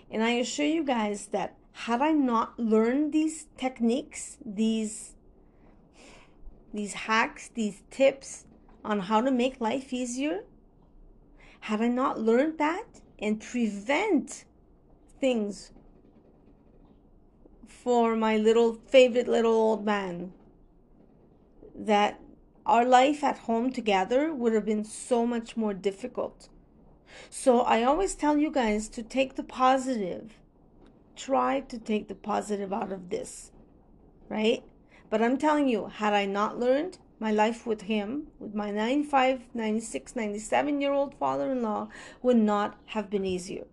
And 0.10 0.24
I 0.24 0.30
assure 0.44 0.66
you 0.66 0.86
guys 0.86 1.28
that 1.34 1.58
had 1.86 2.02
I 2.02 2.12
not 2.14 2.58
learned 2.58 3.12
these 3.12 3.48
techniques, 3.58 4.38
these 4.46 5.16
these 6.74 6.94
hacks, 6.94 7.50
these 7.54 7.84
tips 7.92 8.46
on 8.86 9.00
how 9.02 9.20
to 9.20 9.30
make 9.30 9.60
life 9.60 9.92
easier, 9.92 10.46
had 11.60 11.82
I 11.82 11.90
not 11.90 12.22
learned 12.22 12.58
that 12.58 13.02
and 13.20 13.42
prevent 13.42 14.46
things 15.20 15.74
for 17.68 18.16
my 18.16 18.38
little 18.38 18.76
favorite 18.88 19.28
little 19.28 19.52
old 19.52 19.84
man 19.84 20.32
that 21.78 22.20
our 22.66 22.84
life 22.84 23.24
at 23.24 23.40
home 23.40 23.72
together 23.72 24.34
would 24.34 24.54
have 24.54 24.66
been 24.66 24.84
so 24.84 25.26
much 25.26 25.56
more 25.56 25.74
difficult. 25.74 26.50
So 27.30 27.62
I 27.62 27.84
always 27.84 28.16
tell 28.16 28.38
you 28.38 28.52
guys 28.52 28.90
to 28.90 29.04
take 29.04 29.36
the 29.36 29.44
positive. 29.44 30.34
Try 31.16 31.62
to 31.62 31.78
take 31.80 32.08
the 32.08 32.16
positive 32.16 32.74
out 32.74 32.92
of 32.92 33.10
this, 33.10 33.52
right? 34.30 34.64
But 35.10 35.22
I'm 35.22 35.38
telling 35.38 35.68
you, 35.68 35.88
had 35.88 36.14
I 36.14 36.26
not 36.26 36.60
learned 36.60 36.98
my 37.20 37.32
life 37.32 37.66
with 37.66 37.84
him, 37.84 38.28
with 38.40 38.54
my 38.54 38.70
95, 38.70 39.42
96, 39.54 40.16
97 40.16 40.82
year 40.82 40.92
old 40.92 41.16
father 41.16 41.52
in 41.52 41.64
law, 41.64 41.88
would 42.22 42.38
not 42.38 42.78
have 42.88 43.10
been 43.10 43.26
easier. 43.26 43.66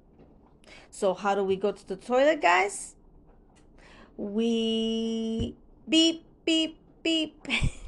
So, 0.90 1.12
how 1.12 1.34
do 1.34 1.44
we 1.44 1.56
go 1.56 1.72
to 1.72 1.88
the 1.88 1.96
toilet, 1.96 2.40
guys? 2.40 2.94
We 4.16 5.56
beep, 5.88 6.24
beep, 6.44 6.78
beep. 7.02 7.46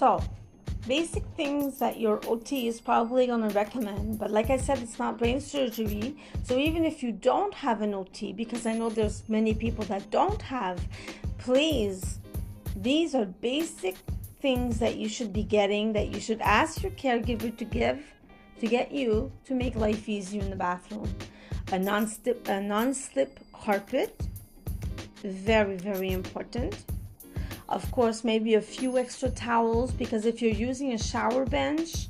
So, 0.00 0.18
basic 0.88 1.22
things 1.36 1.78
that 1.78 2.00
your 2.00 2.20
OT 2.26 2.68
is 2.68 2.80
probably 2.80 3.26
going 3.26 3.46
to 3.46 3.54
recommend. 3.54 4.18
But 4.18 4.30
like 4.30 4.48
I 4.48 4.56
said, 4.56 4.78
it's 4.78 4.98
not 4.98 5.18
brain 5.18 5.42
surgery. 5.42 6.16
So 6.42 6.56
even 6.56 6.86
if 6.86 7.02
you 7.02 7.12
don't 7.12 7.52
have 7.52 7.82
an 7.82 7.92
OT, 7.92 8.32
because 8.32 8.64
I 8.64 8.72
know 8.72 8.88
there's 8.88 9.24
many 9.28 9.52
people 9.52 9.84
that 9.92 10.10
don't 10.10 10.40
have, 10.40 10.80
please, 11.36 12.18
these 12.74 13.14
are 13.14 13.26
basic 13.26 13.94
things 14.40 14.78
that 14.78 14.96
you 14.96 15.06
should 15.06 15.34
be 15.34 15.42
getting 15.42 15.92
that 15.92 16.08
you 16.14 16.18
should 16.18 16.40
ask 16.40 16.82
your 16.82 16.92
caregiver 16.92 17.54
to 17.58 17.64
give 17.66 18.02
to 18.58 18.66
get 18.66 18.90
you 18.90 19.30
to 19.44 19.54
make 19.54 19.74
life 19.74 20.08
easier 20.08 20.40
in 20.40 20.48
the 20.48 20.56
bathroom. 20.56 21.14
A 21.72 21.78
non-slip 21.78 22.48
a 22.48 22.58
non-slip 22.58 23.38
carpet, 23.52 24.18
very 25.22 25.76
very 25.76 26.10
important 26.12 26.74
of 27.70 27.88
course, 27.92 28.24
maybe 28.24 28.54
a 28.54 28.60
few 28.60 28.98
extra 28.98 29.30
towels 29.30 29.92
because 29.92 30.26
if 30.26 30.42
you're 30.42 30.52
using 30.52 30.92
a 30.92 30.98
shower 30.98 31.46
bench, 31.46 32.08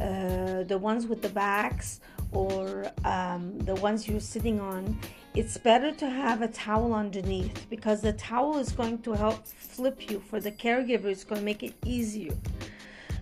uh, 0.00 0.62
the 0.62 0.78
ones 0.78 1.06
with 1.06 1.20
the 1.20 1.28
backs 1.28 2.00
or 2.32 2.90
um, 3.04 3.58
the 3.58 3.74
ones 3.76 4.08
you're 4.08 4.20
sitting 4.20 4.60
on, 4.60 4.98
it's 5.34 5.58
better 5.58 5.90
to 5.92 6.08
have 6.08 6.42
a 6.42 6.48
towel 6.48 6.94
underneath 6.94 7.66
because 7.68 8.00
the 8.00 8.12
towel 8.12 8.56
is 8.58 8.70
going 8.70 8.98
to 8.98 9.12
help 9.12 9.46
flip 9.46 10.10
you 10.10 10.20
for 10.20 10.40
the 10.40 10.52
caregiver. 10.52 11.06
It's 11.06 11.24
going 11.24 11.40
to 11.40 11.44
make 11.44 11.62
it 11.64 11.74
easier. 11.84 12.36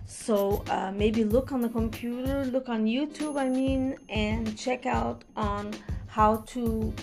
So 0.05 0.63
uh, 0.69 0.91
maybe 0.95 1.23
look 1.23 1.51
on 1.51 1.61
the 1.61 1.69
computer, 1.69 2.45
look 2.45 2.69
on 2.69 2.85
YouTube, 2.85 3.37
I 3.37 3.49
mean, 3.49 3.97
and 4.09 4.57
check 4.57 4.85
out 4.85 5.23
on 5.35 5.73
how 6.07 6.37
to 6.47 6.93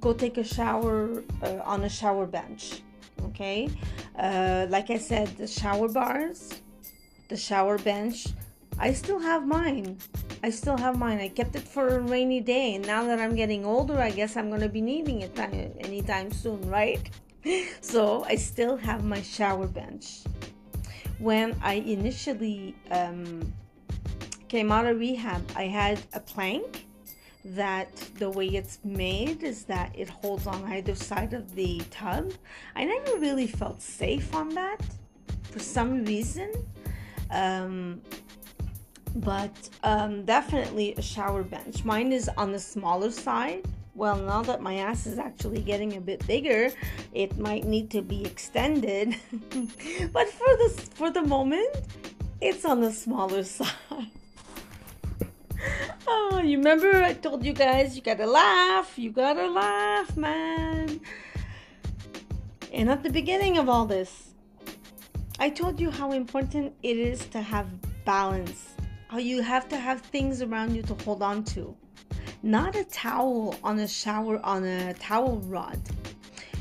go 0.00 0.12
take 0.12 0.36
a 0.38 0.44
shower 0.44 1.22
uh, 1.42 1.60
on 1.64 1.84
a 1.84 1.88
shower 1.88 2.26
bench 2.26 2.82
okay? 3.26 3.68
Uh, 4.18 4.66
like 4.68 4.90
i 4.90 4.98
said 4.98 5.28
the 5.36 5.46
shower 5.46 5.88
bars 5.88 6.62
the 7.28 7.36
shower 7.36 7.78
bench 7.78 8.28
i 8.78 8.92
still 8.92 9.18
have 9.20 9.46
mine. 9.46 9.98
I 10.42 10.50
still 10.50 10.76
have 10.76 10.98
mine. 10.98 11.18
I 11.20 11.28
kept 11.28 11.56
it 11.56 11.62
for 11.62 11.88
a 11.96 12.00
rainy 12.00 12.40
day. 12.40 12.74
And 12.74 12.86
now 12.86 13.04
that 13.04 13.18
i'm 13.18 13.34
getting 13.34 13.64
older 13.64 13.98
i 13.98 14.10
guess 14.10 14.36
i'm 14.36 14.48
going 14.48 14.60
to 14.60 14.68
be 14.68 14.80
needing 14.80 15.22
it 15.22 15.38
anytime 15.38 16.30
soon 16.32 16.60
right? 16.68 17.00
So 17.80 18.24
i 18.24 18.36
still 18.36 18.76
have 18.76 19.04
my 19.04 19.20
shower 19.22 19.66
bench. 19.66 20.24
When 21.18 21.56
i 21.62 21.74
initially 21.74 22.74
um, 22.90 23.52
came 24.48 24.70
out 24.72 24.86
of 24.86 24.98
rehab 24.98 25.42
i 25.56 25.64
had 25.64 26.00
a 26.12 26.20
plank 26.20 26.83
that 27.44 27.94
the 28.18 28.30
way 28.30 28.46
it's 28.46 28.78
made 28.84 29.42
is 29.42 29.64
that 29.64 29.94
it 29.98 30.08
holds 30.08 30.46
on 30.46 30.64
either 30.72 30.94
side 30.94 31.34
of 31.34 31.54
the 31.54 31.82
tub. 31.90 32.32
I 32.74 32.84
never 32.84 33.18
really 33.18 33.46
felt 33.46 33.82
safe 33.82 34.34
on 34.34 34.50
that 34.50 34.80
for 35.50 35.58
some 35.58 36.04
reason. 36.04 36.52
Um, 37.30 38.00
but 39.16 39.70
um, 39.82 40.24
definitely 40.24 40.94
a 40.94 41.02
shower 41.02 41.42
bench. 41.42 41.84
Mine 41.84 42.12
is 42.12 42.28
on 42.36 42.52
the 42.52 42.58
smaller 42.58 43.10
side. 43.10 43.64
Well, 43.94 44.16
now 44.16 44.42
that 44.42 44.60
my 44.60 44.76
ass 44.76 45.06
is 45.06 45.18
actually 45.18 45.60
getting 45.60 45.96
a 45.96 46.00
bit 46.00 46.26
bigger, 46.26 46.70
it 47.12 47.38
might 47.38 47.64
need 47.64 47.90
to 47.90 48.02
be 48.02 48.24
extended. 48.24 49.14
but 50.12 50.28
for 50.28 50.56
the 50.56 50.88
for 50.94 51.10
the 51.10 51.22
moment, 51.22 51.68
it's 52.40 52.64
on 52.64 52.80
the 52.80 52.90
smaller 52.92 53.44
side. 53.58 53.70
Oh, 56.06 56.40
you 56.44 56.58
remember 56.58 57.02
I 57.02 57.14
told 57.14 57.44
you 57.44 57.52
guys 57.52 57.96
you 57.96 58.02
gotta 58.02 58.26
laugh, 58.26 58.98
you 58.98 59.10
gotta 59.10 59.46
laugh, 59.46 60.16
man. 60.16 61.00
And 62.72 62.90
at 62.90 63.02
the 63.02 63.10
beginning 63.10 63.56
of 63.58 63.68
all 63.68 63.86
this, 63.86 64.34
I 65.38 65.48
told 65.48 65.80
you 65.80 65.90
how 65.90 66.12
important 66.12 66.74
it 66.82 66.96
is 66.96 67.24
to 67.26 67.40
have 67.40 67.68
balance, 68.04 68.74
how 69.08 69.18
you 69.18 69.42
have 69.42 69.68
to 69.70 69.76
have 69.76 70.00
things 70.02 70.42
around 70.42 70.74
you 70.74 70.82
to 70.82 70.94
hold 71.04 71.22
on 71.22 71.44
to. 71.54 71.74
Not 72.42 72.76
a 72.76 72.84
towel 72.84 73.56
on 73.64 73.78
a 73.78 73.88
shower 73.88 74.38
on 74.44 74.64
a 74.64 74.92
towel 74.94 75.38
rod 75.46 75.80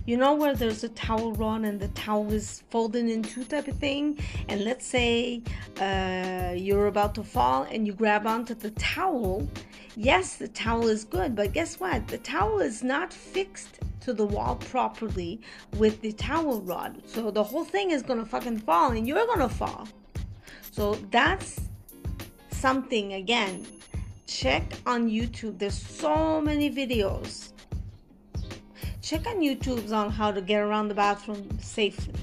you 0.05 0.17
know 0.17 0.33
where 0.33 0.53
there's 0.53 0.83
a 0.83 0.89
towel 0.89 1.31
rod 1.33 1.62
and 1.62 1.79
the 1.79 1.88
towel 1.89 2.32
is 2.32 2.63
folded 2.69 3.10
in 3.10 3.23
two 3.23 3.45
type 3.45 3.67
of 3.67 3.78
thing? 3.78 4.19
And 4.49 4.65
let's 4.65 4.86
say 4.86 5.41
uh, 5.80 6.54
you're 6.56 6.88
about 6.88 7.15
to 7.15 7.23
fall 7.23 7.63
and 7.63 7.88
you 7.88 7.93
grab 7.93 8.28
onto 8.28 8.54
the 8.54 8.71
towel. 8.71 9.47
Yes 9.95 10.36
the 10.36 10.47
towel 10.49 10.88
is 10.88 11.06
good 11.06 11.36
but 11.36 11.54
guess 11.54 11.80
what? 11.80 12.08
The 12.08 12.17
towel 12.17 12.60
is 12.60 12.84
not 12.84 13.13
fixed 13.13 13.80
to 14.01 14.13
the 14.13 14.25
wall 14.25 14.58
properly 14.58 15.39
with 15.78 16.01
the 16.01 16.12
towel 16.12 16.62
rod. 16.62 17.01
So 17.06 17.32
the 17.32 17.43
whole 17.43 17.63
thing 17.63 17.91
is 17.91 18.01
gonna 18.01 18.25
fucking 18.25 18.60
fall 18.60 18.91
and 18.91 19.08
you're 19.08 19.25
gonna 19.25 19.47
fall. 19.47 19.88
So 20.71 20.95
that's 21.12 21.62
something 22.51 23.13
again 23.13 23.65
check 24.28 24.63
on 24.86 25.10
youtube. 25.10 25.60
There's 25.60 25.78
so 25.78 26.41
many 26.41 26.71
videos 26.71 27.53
check 29.04 29.28
on 29.28 29.42
YouTube's 29.42 29.92
on 29.92 30.10
how 30.10 30.32
to 30.32 30.42
get 30.42 30.62
around 30.62 30.88
the 30.88 30.96
bathroom 30.96 31.60
safely. 31.60 32.13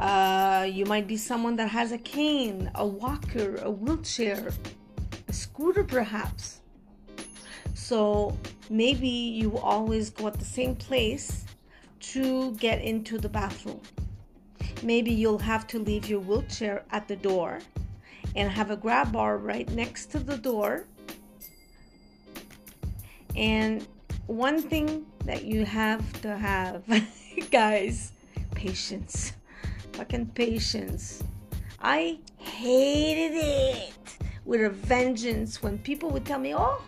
Uh, 0.00 0.68
you 0.70 0.84
might 0.84 1.06
be 1.06 1.16
someone 1.16 1.54
that 1.56 1.68
has 1.68 1.92
a 1.92 1.98
cane, 1.98 2.68
a 2.74 2.84
walker, 2.84 3.56
a 3.62 3.70
wheelchair, 3.70 4.50
a 5.28 5.32
scooter, 5.32 5.84
perhaps. 5.84 6.60
So 7.74 8.36
maybe 8.68 9.08
you 9.08 9.56
always 9.58 10.10
go 10.10 10.26
at 10.26 10.38
the 10.40 10.44
same 10.44 10.74
place 10.74 11.44
to 12.00 12.50
get 12.56 12.82
into 12.82 13.16
the 13.16 13.28
bathroom. 13.28 13.80
Maybe 14.82 15.12
you'll 15.12 15.38
have 15.38 15.68
to 15.68 15.78
leave 15.78 16.08
your 16.08 16.20
wheelchair 16.20 16.84
at 16.90 17.06
the 17.06 17.16
door 17.16 17.60
and 18.34 18.50
have 18.50 18.72
a 18.72 18.76
grab 18.76 19.12
bar 19.12 19.38
right 19.38 19.70
next 19.70 20.06
to 20.06 20.18
the 20.18 20.36
door. 20.36 20.84
And 23.36 23.86
one 24.26 24.60
thing 24.60 25.06
that 25.24 25.44
you 25.44 25.64
have 25.64 26.20
to 26.22 26.36
have, 26.36 26.82
guys, 27.50 28.12
patience. 28.54 29.32
Fucking 29.92 30.26
patience. 30.26 31.22
I 31.80 32.18
hated 32.36 33.32
it 33.34 33.92
with 34.44 34.62
a 34.62 34.70
vengeance 34.70 35.62
when 35.62 35.78
people 35.78 36.10
would 36.10 36.24
tell 36.24 36.38
me, 36.38 36.54
oh, 36.54 36.82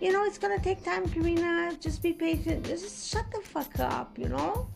you 0.00 0.12
know, 0.12 0.24
it's 0.24 0.38
gonna 0.38 0.58
take 0.58 0.84
time, 0.84 1.08
Karina. 1.08 1.76
Just 1.80 2.02
be 2.02 2.12
patient. 2.12 2.66
Just 2.66 3.10
shut 3.10 3.24
the 3.32 3.40
fuck 3.40 3.78
up, 3.78 4.18
you 4.18 4.28
know? 4.28 4.68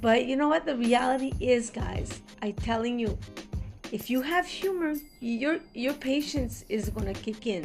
But 0.00 0.26
you 0.26 0.36
know 0.36 0.48
what? 0.48 0.66
The 0.66 0.76
reality 0.76 1.32
is, 1.40 1.70
guys, 1.70 2.20
I 2.42 2.50
telling 2.50 2.98
you, 2.98 3.18
if 3.92 4.10
you 4.10 4.20
have 4.20 4.46
humor, 4.46 4.94
your 5.20 5.60
your 5.72 5.94
patience 5.94 6.64
is 6.68 6.90
gonna 6.90 7.14
kick 7.14 7.46
in. 7.46 7.64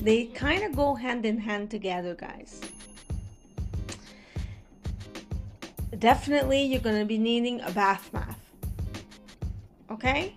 They 0.00 0.26
kind 0.26 0.64
of 0.64 0.76
go 0.76 0.94
hand 0.94 1.24
in 1.24 1.38
hand 1.38 1.70
together, 1.70 2.14
guys. 2.14 2.60
Definitely 5.98 6.62
you're 6.62 6.80
going 6.80 6.98
to 6.98 7.04
be 7.04 7.18
needing 7.18 7.60
a 7.60 7.70
bath 7.70 8.12
mat. 8.12 8.36
Okay? 9.90 10.34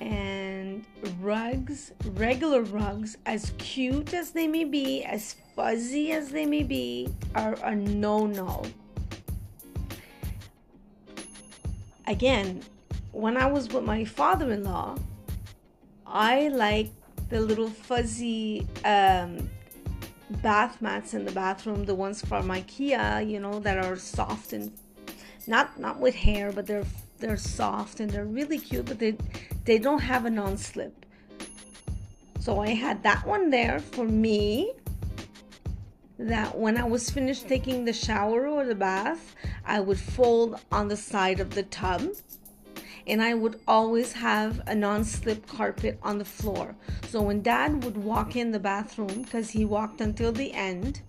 And 0.00 0.84
rugs, 1.20 1.92
regular 2.14 2.62
rugs, 2.62 3.16
as 3.26 3.52
cute 3.58 4.14
as 4.14 4.30
they 4.30 4.46
may 4.46 4.64
be, 4.64 5.04
as 5.04 5.36
fuzzy 5.54 6.12
as 6.12 6.30
they 6.30 6.46
may 6.46 6.62
be, 6.62 7.08
are 7.34 7.54
a 7.62 7.74
no 7.74 8.26
no. 8.26 8.64
Again, 12.06 12.62
when 13.12 13.36
I 13.36 13.46
was 13.46 13.68
with 13.72 13.84
my 13.84 14.04
father 14.04 14.52
in 14.52 14.64
law, 14.64 14.96
I 16.06 16.48
like 16.48 16.90
the 17.30 17.40
little 17.40 17.70
fuzzy 17.70 18.66
um, 18.84 19.48
bath 20.30 20.80
mats 20.80 21.14
in 21.14 21.24
the 21.24 21.32
bathroom, 21.32 21.84
the 21.84 21.94
ones 21.94 22.24
from 22.24 22.48
IKEA, 22.48 23.28
you 23.28 23.40
know, 23.40 23.58
that 23.60 23.78
are 23.84 23.96
soft 23.96 24.52
and 24.52 24.72
not 25.46 25.78
not 25.78 26.00
with 26.00 26.14
hair, 26.14 26.52
but 26.52 26.66
they're 26.66 26.86
they're 27.18 27.36
soft 27.36 28.00
and 28.00 28.10
they're 28.10 28.24
really 28.24 28.58
cute, 28.58 28.86
but 28.86 28.98
they 28.98 29.16
they 29.64 29.78
don't 29.78 30.00
have 30.00 30.24
a 30.24 30.30
non-slip. 30.30 31.06
So 32.40 32.60
I 32.60 32.70
had 32.70 33.02
that 33.02 33.26
one 33.26 33.50
there 33.50 33.78
for 33.78 34.04
me. 34.04 34.72
That 36.18 36.56
when 36.56 36.78
I 36.78 36.84
was 36.84 37.10
finished 37.10 37.48
taking 37.48 37.84
the 37.84 37.92
shower 37.92 38.46
or 38.46 38.64
the 38.64 38.74
bath, 38.74 39.34
I 39.66 39.80
would 39.80 39.98
fold 39.98 40.60
on 40.70 40.86
the 40.88 40.96
side 40.96 41.40
of 41.40 41.50
the 41.50 41.64
tub 41.64 42.02
and 43.06 43.22
I 43.22 43.34
would 43.34 43.60
always 43.68 44.12
have 44.12 44.62
a 44.66 44.74
non 44.74 45.04
slip 45.04 45.46
carpet 45.46 45.98
on 46.02 46.18
the 46.18 46.24
floor. 46.24 46.74
So 47.08 47.22
when 47.22 47.42
dad 47.42 47.84
would 47.84 47.96
walk 47.96 48.36
in 48.36 48.50
the 48.50 48.60
bathroom, 48.60 49.22
because 49.22 49.50
he 49.50 49.64
walked 49.64 50.00
until 50.00 50.32
the 50.32 50.52
end, 50.52 51.02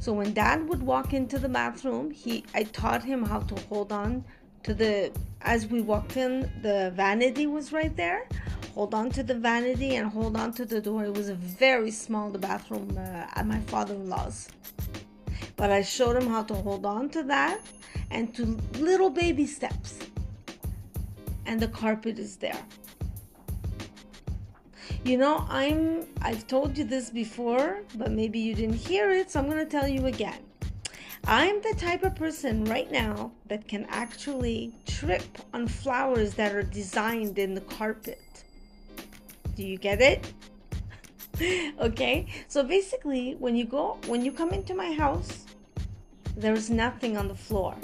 so 0.00 0.12
when 0.12 0.32
dad 0.32 0.68
would 0.68 0.82
walk 0.82 1.12
into 1.12 1.38
the 1.38 1.48
bathroom, 1.48 2.10
he 2.10 2.44
I 2.54 2.64
taught 2.64 3.04
him 3.04 3.24
how 3.24 3.40
to 3.40 3.54
hold 3.68 3.92
on 3.92 4.24
to 4.62 4.74
the 4.74 5.12
as 5.42 5.66
we 5.66 5.80
walked 5.80 6.16
in, 6.16 6.50
the 6.62 6.92
vanity 6.94 7.46
was 7.46 7.72
right 7.72 7.94
there. 7.96 8.26
Hold 8.74 8.94
on 8.94 9.10
to 9.10 9.22
the 9.22 9.34
vanity 9.34 9.96
and 9.96 10.10
hold 10.10 10.36
on 10.36 10.52
to 10.54 10.64
the 10.64 10.80
door. 10.80 11.04
It 11.04 11.14
was 11.14 11.28
a 11.28 11.34
very 11.34 11.90
small 11.90 12.30
the 12.30 12.38
bathroom 12.38 12.96
uh, 12.96 13.26
at 13.34 13.46
my 13.46 13.60
father-in-law's. 13.60 14.48
But 15.56 15.70
I 15.70 15.82
showed 15.82 16.16
him 16.16 16.28
how 16.28 16.44
to 16.44 16.54
hold 16.54 16.86
on 16.86 17.10
to 17.10 17.22
that 17.24 17.60
and 18.10 18.34
to 18.34 18.58
little 18.78 19.10
baby 19.10 19.46
steps 19.46 19.98
and 21.50 21.58
the 21.58 21.66
carpet 21.66 22.16
is 22.20 22.36
there. 22.36 22.62
You 25.04 25.18
know, 25.18 25.44
I'm 25.48 26.06
I've 26.22 26.46
told 26.46 26.78
you 26.78 26.84
this 26.84 27.10
before, 27.10 27.80
but 27.96 28.12
maybe 28.12 28.38
you 28.38 28.54
didn't 28.54 28.76
hear 28.76 29.10
it, 29.10 29.32
so 29.32 29.40
I'm 29.40 29.46
going 29.46 29.58
to 29.58 29.64
tell 29.78 29.88
you 29.88 30.06
again. 30.06 30.38
I'm 31.26 31.60
the 31.60 31.74
type 31.76 32.04
of 32.04 32.14
person 32.14 32.64
right 32.66 32.90
now 32.92 33.32
that 33.48 33.66
can 33.66 33.84
actually 33.88 34.72
trip 34.86 35.24
on 35.52 35.66
flowers 35.66 36.34
that 36.34 36.54
are 36.54 36.62
designed 36.62 37.36
in 37.36 37.54
the 37.54 37.62
carpet. 37.62 38.44
Do 39.56 39.64
you 39.64 39.76
get 39.76 40.00
it? 40.00 40.32
okay? 41.80 42.26
So 42.46 42.62
basically, 42.62 43.34
when 43.40 43.56
you 43.56 43.64
go 43.64 43.98
when 44.06 44.24
you 44.24 44.30
come 44.30 44.50
into 44.50 44.72
my 44.72 44.92
house, 44.92 45.46
there's 46.36 46.70
nothing 46.70 47.16
on 47.16 47.26
the 47.26 47.34
floor 47.34 47.74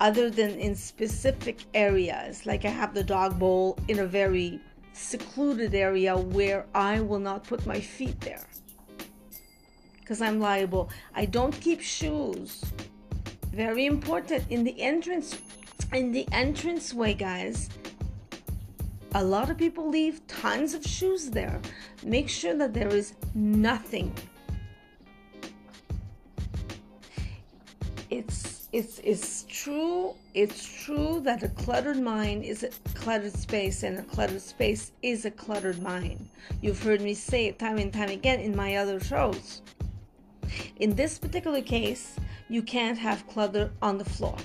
other 0.00 0.30
than 0.30 0.50
in 0.58 0.74
specific 0.74 1.64
areas. 1.74 2.46
Like 2.46 2.64
I 2.64 2.70
have 2.70 2.94
the 2.94 3.04
dog 3.04 3.38
bowl 3.38 3.78
in 3.88 4.00
a 4.00 4.06
very 4.06 4.60
secluded 4.92 5.74
area 5.74 6.16
where 6.16 6.66
I 6.74 7.00
will 7.00 7.18
not 7.18 7.44
put 7.44 7.66
my 7.66 7.80
feet 7.80 8.20
there 8.20 8.46
because 10.06 10.22
I'm 10.22 10.38
liable. 10.38 10.88
I 11.14 11.24
don't 11.24 11.60
keep 11.60 11.80
shoes. 11.80 12.64
Very 13.52 13.86
important 13.86 14.44
in 14.50 14.62
the 14.62 14.80
entrance 14.80 15.38
in 15.92 16.12
the 16.12 16.26
entrance 16.32 16.92
way, 16.94 17.14
guys. 17.14 17.68
A 19.14 19.24
lot 19.24 19.50
of 19.50 19.56
people 19.56 19.88
leave 19.88 20.26
tons 20.26 20.74
of 20.74 20.84
shoes 20.84 21.30
there. 21.30 21.60
Make 22.04 22.28
sure 22.28 22.54
that 22.56 22.74
there 22.74 22.88
is 22.88 23.14
nothing. 23.34 24.12
It's 28.10 28.55
it's 28.76 28.98
it's 29.02 29.44
true 29.48 30.14
it's 30.34 30.84
true 30.84 31.18
that 31.24 31.42
a 31.42 31.48
cluttered 31.48 31.98
mind 31.98 32.44
is 32.44 32.62
a 32.62 32.68
cluttered 32.92 33.32
space 33.32 33.82
and 33.82 33.98
a 33.98 34.02
cluttered 34.02 34.42
space 34.42 34.92
is 35.00 35.24
a 35.24 35.30
cluttered 35.30 35.80
mind. 35.80 36.28
You've 36.60 36.82
heard 36.82 37.00
me 37.00 37.14
say 37.14 37.46
it 37.46 37.58
time 37.58 37.78
and 37.78 37.90
time 37.90 38.10
again 38.10 38.38
in 38.38 38.54
my 38.54 38.76
other 38.76 39.00
shows. 39.00 39.62
In 40.76 40.94
this 40.94 41.18
particular 41.18 41.62
case 41.62 42.16
you 42.50 42.60
can't 42.60 42.98
have 42.98 43.26
clutter 43.28 43.72
on 43.80 43.96
the 43.96 44.04
floor. 44.04 44.36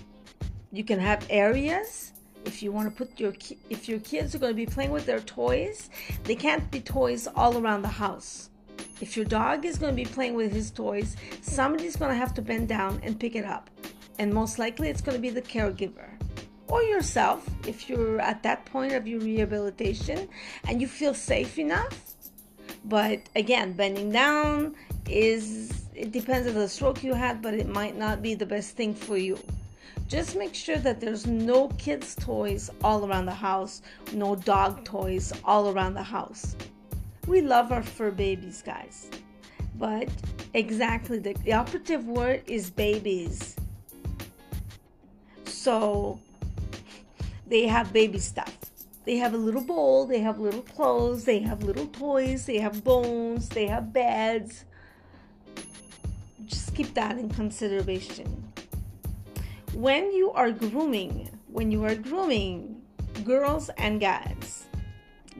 You 0.72 0.86
can 0.86 1.00
have 1.00 1.28
areas 1.30 2.14
if 2.46 2.64
you 2.64 2.72
want 2.72 2.88
to 2.90 2.96
put 2.96 3.20
your 3.20 3.34
if 3.70 3.90
your 3.90 4.00
kids 4.00 4.34
are 4.34 4.40
going 4.40 4.54
to 4.54 4.66
be 4.66 4.66
playing 4.66 4.92
with 4.92 5.06
their 5.06 5.20
toys 5.20 5.90
they 6.24 6.36
can't 6.36 6.72
be 6.72 6.80
toys 6.80 7.28
all 7.36 7.58
around 7.58 7.82
the 7.82 7.96
house. 8.06 8.50
If 9.02 9.18
your 9.18 9.26
dog 9.26 9.66
is 9.66 9.78
going 9.78 9.94
to 9.94 10.04
be 10.04 10.10
playing 10.10 10.36
with 10.36 10.54
his 10.54 10.72
toys 10.72 11.18
somebody's 11.42 11.98
going 11.98 12.12
to 12.12 12.18
have 12.24 12.34
to 12.36 12.42
bend 12.42 12.70
down 12.70 13.02
and 13.04 13.20
pick 13.20 13.36
it 13.36 13.44
up 13.44 13.70
and 14.20 14.34
most 14.34 14.60
likely 14.60 14.90
it's 14.90 15.02
going 15.02 15.16
to 15.16 15.22
be 15.22 15.30
the 15.30 15.42
caregiver 15.42 16.10
or 16.68 16.82
yourself 16.84 17.46
if 17.68 17.90
you're 17.90 18.20
at 18.22 18.42
that 18.44 18.66
point 18.66 18.94
of 18.94 19.06
your 19.06 19.20
rehabilitation 19.20 20.28
and 20.68 20.82
you 20.82 20.88
feel 20.88 21.14
safe 21.14 21.60
enough. 21.60 22.16
But 22.86 23.20
again, 23.36 23.74
bending 23.74 24.12
down 24.12 24.76
is 25.08 25.86
it 25.94 26.12
depends 26.12 26.48
on 26.48 26.54
the 26.54 26.70
stroke 26.70 27.04
you 27.04 27.14
had, 27.14 27.42
but 27.42 27.54
it 27.54 27.68
might 27.68 27.98
not 27.98 28.22
be 28.22 28.34
the 28.34 28.46
best 28.46 28.76
thing 28.76 28.96
for 28.96 29.18
you. 29.18 29.38
Just 30.08 30.36
make 30.36 30.56
sure 30.56 30.78
that 30.78 31.00
there's 31.00 31.28
no 31.28 31.68
kids' 31.78 32.16
toys 32.16 32.70
all 32.84 33.06
around 33.06 33.26
the 33.26 33.34
house, 33.34 33.82
no 34.14 34.36
dog 34.36 34.84
toys 34.84 35.32
all 35.46 35.70
around 35.70 35.94
the 35.94 36.04
house. 36.04 36.56
We 37.28 37.42
love 37.42 37.72
our 37.72 37.84
fur 37.84 38.12
babies, 38.12 38.62
guys. 38.66 39.10
But 39.78 40.10
exactly, 40.54 41.20
the, 41.20 41.34
the 41.46 41.54
operative 41.54 42.06
word 42.06 42.44
is 42.46 42.70
babies. 42.70 43.56
So 45.62 46.20
they 47.46 47.68
have 47.68 47.94
baby 47.94 48.18
stuff. 48.18 48.52
They 49.06 49.18
have 49.18 49.36
a 49.36 49.38
little 49.38 49.62
bowl, 49.62 50.08
they 50.08 50.20
have 50.20 50.40
little 50.40 50.64
clothes, 50.64 51.24
they 51.24 51.38
have 51.38 51.62
little 51.62 51.86
toys, 51.86 52.48
they 52.48 52.58
have 52.58 52.84
bones, 52.84 53.48
they 53.48 53.68
have 53.68 53.94
beds. 53.94 54.66
Just 56.46 56.74
keep 56.74 56.96
that 56.96 57.20
in 57.20 57.30
consideration. 57.30 58.52
When 59.76 60.12
you 60.12 60.32
are 60.32 60.50
grooming, 60.50 61.30
when 61.48 61.72
you 61.72 61.86
are 61.86 61.94
grooming 61.94 62.82
girls 63.24 63.70
and 63.78 64.02
guys, 64.02 64.66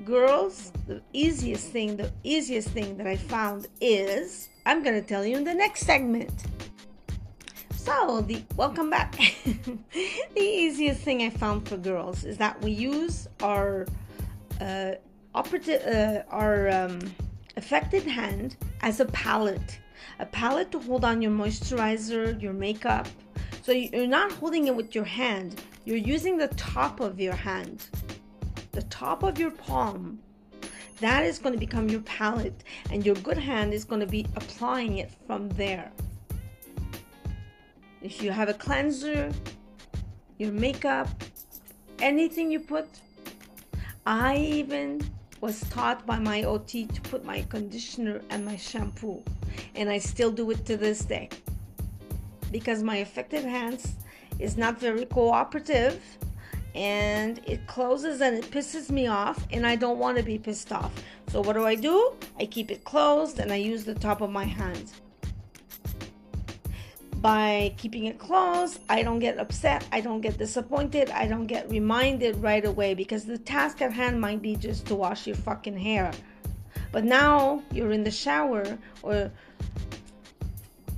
girls, 0.06 0.72
the 0.86 1.02
easiest 1.14 1.70
thing, 1.70 1.98
the 1.98 2.12
easiest 2.24 2.68
thing 2.70 2.96
that 2.98 3.08
I 3.08 3.16
found 3.18 3.68
is 3.80 4.50
I'm 4.68 4.84
going 4.84 5.02
to 5.02 5.08
tell 5.08 5.26
you 5.26 5.38
in 5.38 5.46
the 5.46 5.56
next 5.56 5.82
segment. 5.82 6.46
So, 7.84 8.22
the 8.22 8.44
welcome 8.58 8.92
back. 8.92 9.14
the 9.44 10.40
easiest 10.40 11.02
thing 11.02 11.24
I 11.24 11.32
found 11.32 11.68
for 11.68 11.78
girls 11.78 12.26
is 12.26 12.38
that 12.38 12.62
we 12.62 12.70
use 12.70 13.28
our 13.42 13.88
uh, 14.62 14.92
operative, 15.34 15.82
uh, 15.88 16.22
our 16.30 16.70
um, 16.70 17.00
affected 17.58 18.04
hand 18.04 18.56
as 18.82 19.00
a 19.00 19.06
palette, 19.06 19.80
a 20.20 20.28
palette 20.28 20.70
to 20.74 20.80
hold 20.80 21.04
on 21.04 21.24
your 21.24 21.32
moisturizer, 21.32 22.40
your 22.40 22.54
makeup. 22.54 23.08
So 23.64 23.72
you're 23.72 24.06
not 24.06 24.32
holding 24.32 24.68
it 24.68 24.76
with 24.76 24.94
your 24.94 25.06
hand. 25.06 25.60
You're 25.84 25.98
using 25.98 26.38
the 26.38 26.50
top 26.50 27.00
of 27.00 27.20
your 27.20 27.34
hand, 27.34 27.88
the 28.74 28.84
top 28.84 29.24
of 29.24 29.40
your 29.40 29.50
palm. 29.50 30.20
That 31.00 31.24
is 31.24 31.40
going 31.40 31.54
to 31.54 31.60
become 31.60 31.90
your 31.90 32.02
palette, 32.02 32.64
and 32.92 33.04
your 33.04 33.16
good 33.16 33.40
hand 33.40 33.74
is 33.74 33.86
going 33.86 34.02
to 34.02 34.08
be 34.08 34.28
applying 34.36 35.00
it 35.00 35.10
from 35.26 35.50
there 35.50 35.92
if 38.02 38.22
you 38.22 38.32
have 38.32 38.50
a 38.50 38.54
cleanser, 38.54 39.32
your 40.38 40.52
makeup, 40.52 41.08
anything 42.00 42.52
you 42.52 42.60
put. 42.60 42.88
I 44.06 44.38
even 44.38 45.02
was 45.42 45.62
taught 45.70 46.06
by 46.08 46.18
my 46.18 46.44
OT 46.44 46.88
to 46.88 47.02
put 47.02 47.24
my 47.24 47.44
conditioner 47.44 48.22
and 48.30 48.44
my 48.44 48.58
shampoo, 48.58 49.24
and 49.76 49.90
I 49.90 50.00
still 50.00 50.32
do 50.32 50.50
it 50.52 50.66
to 50.66 50.78
this 50.78 51.06
day 51.06 51.30
because 52.52 52.84
my 52.84 52.98
affected 52.98 53.44
hands 53.44 53.96
is 54.40 54.58
not 54.58 54.80
very 54.80 55.06
cooperative 55.06 56.02
and 56.74 57.40
it 57.46 57.66
closes 57.68 58.22
and 58.22 58.36
it 58.36 58.46
pisses 58.46 58.90
me 58.90 59.08
off 59.08 59.46
and 59.52 59.66
I 59.66 59.76
don't 59.76 60.00
want 60.00 60.18
to 60.18 60.24
be 60.24 60.38
pissed 60.38 60.72
off. 60.72 60.92
So 61.30 61.42
what 61.42 61.54
do 61.54 61.66
I 61.66 61.76
do? 61.76 62.14
I 62.40 62.46
keep 62.46 62.72
it 62.72 62.84
closed 62.84 63.40
and 63.40 63.52
I 63.52 63.58
use 63.58 63.84
the 63.84 63.96
top 63.96 64.22
of 64.22 64.30
my 64.30 64.46
hand 64.46 64.92
by 67.22 67.74
keeping 67.78 68.06
it 68.06 68.18
closed, 68.18 68.80
I 68.90 69.04
don't 69.04 69.20
get 69.20 69.38
upset, 69.38 69.88
I 69.92 70.02
don't 70.02 70.22
get 70.22 70.38
disappointed, 70.40 71.12
I 71.12 71.28
don't 71.28 71.46
get 71.46 71.70
reminded 71.70 72.36
right 72.38 72.66
away 72.66 72.96
because 72.96 73.26
the 73.26 73.38
task 73.38 73.82
at 73.82 73.94
hand 73.94 74.20
might 74.20 74.42
be 74.42 74.56
just 74.56 74.88
to 74.88 74.96
wash 74.96 75.28
your 75.28 75.36
fucking 75.36 75.78
hair. 75.78 76.12
But 76.92 77.04
now 77.04 77.62
you're 77.72 77.92
in 77.92 78.04
the 78.04 78.12
shower 78.12 78.78
or 79.04 79.32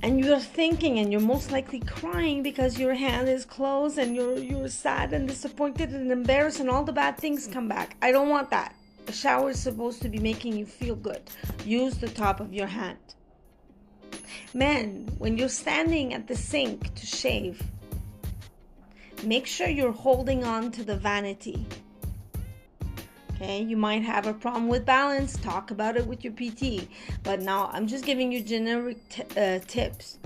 and 0.02 0.22
you're 0.22 0.38
thinking 0.38 0.98
and 0.98 1.10
you're 1.10 1.20
most 1.20 1.50
likely 1.50 1.80
crying 1.80 2.42
because 2.42 2.78
your 2.78 2.94
hand 2.94 3.28
is 3.28 3.44
closed 3.44 3.98
and 3.98 4.14
you're 4.16 4.38
you're 4.38 4.68
sad 4.68 5.12
and 5.12 5.28
disappointed 5.28 5.90
and 5.90 6.10
embarrassed 6.10 6.60
and 6.60 6.70
all 6.70 6.84
the 6.84 6.92
bad 6.92 7.18
things 7.18 7.46
come 7.46 7.68
back. 7.68 7.96
I 8.02 8.12
don't 8.12 8.28
want 8.28 8.50
that. 8.50 8.74
A 9.08 9.12
shower 9.12 9.50
is 9.50 9.60
supposed 9.60 10.00
to 10.02 10.08
be 10.08 10.18
making 10.18 10.56
you 10.56 10.64
feel 10.64 10.96
good. 10.96 11.22
Use 11.64 11.96
the 11.98 12.08
top 12.08 12.40
of 12.40 12.52
your 12.52 12.66
hand. 12.66 12.98
Men, 14.56 15.08
when 15.18 15.36
you're 15.36 15.48
standing 15.48 16.14
at 16.14 16.28
the 16.28 16.36
sink 16.36 16.94
to 16.94 17.04
shave, 17.04 17.60
make 19.24 19.48
sure 19.48 19.66
you're 19.66 19.90
holding 19.90 20.44
on 20.44 20.70
to 20.70 20.84
the 20.84 20.96
vanity. 20.96 21.66
Okay, 23.32 23.62
you 23.62 23.76
might 23.76 24.02
have 24.02 24.28
a 24.28 24.32
problem 24.32 24.68
with 24.68 24.86
balance, 24.86 25.36
talk 25.38 25.72
about 25.72 25.96
it 25.96 26.06
with 26.06 26.22
your 26.22 26.32
PT. 26.34 26.86
But 27.24 27.40
now 27.40 27.68
I'm 27.72 27.88
just 27.88 28.04
giving 28.04 28.30
you 28.30 28.42
generic 28.42 29.08
t- 29.08 29.24
uh, 29.36 29.58
tips. 29.66 30.18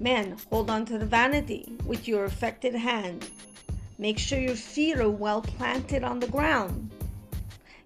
Men, 0.00 0.36
hold 0.50 0.68
on 0.68 0.84
to 0.84 0.98
the 0.98 1.06
vanity 1.06 1.78
with 1.86 2.06
your 2.06 2.26
affected 2.26 2.74
hand. 2.74 3.30
Make 3.96 4.18
sure 4.18 4.38
your 4.38 4.54
feet 4.54 5.00
are 5.00 5.08
well 5.08 5.40
planted 5.40 6.04
on 6.04 6.20
the 6.20 6.26
ground. 6.26 6.90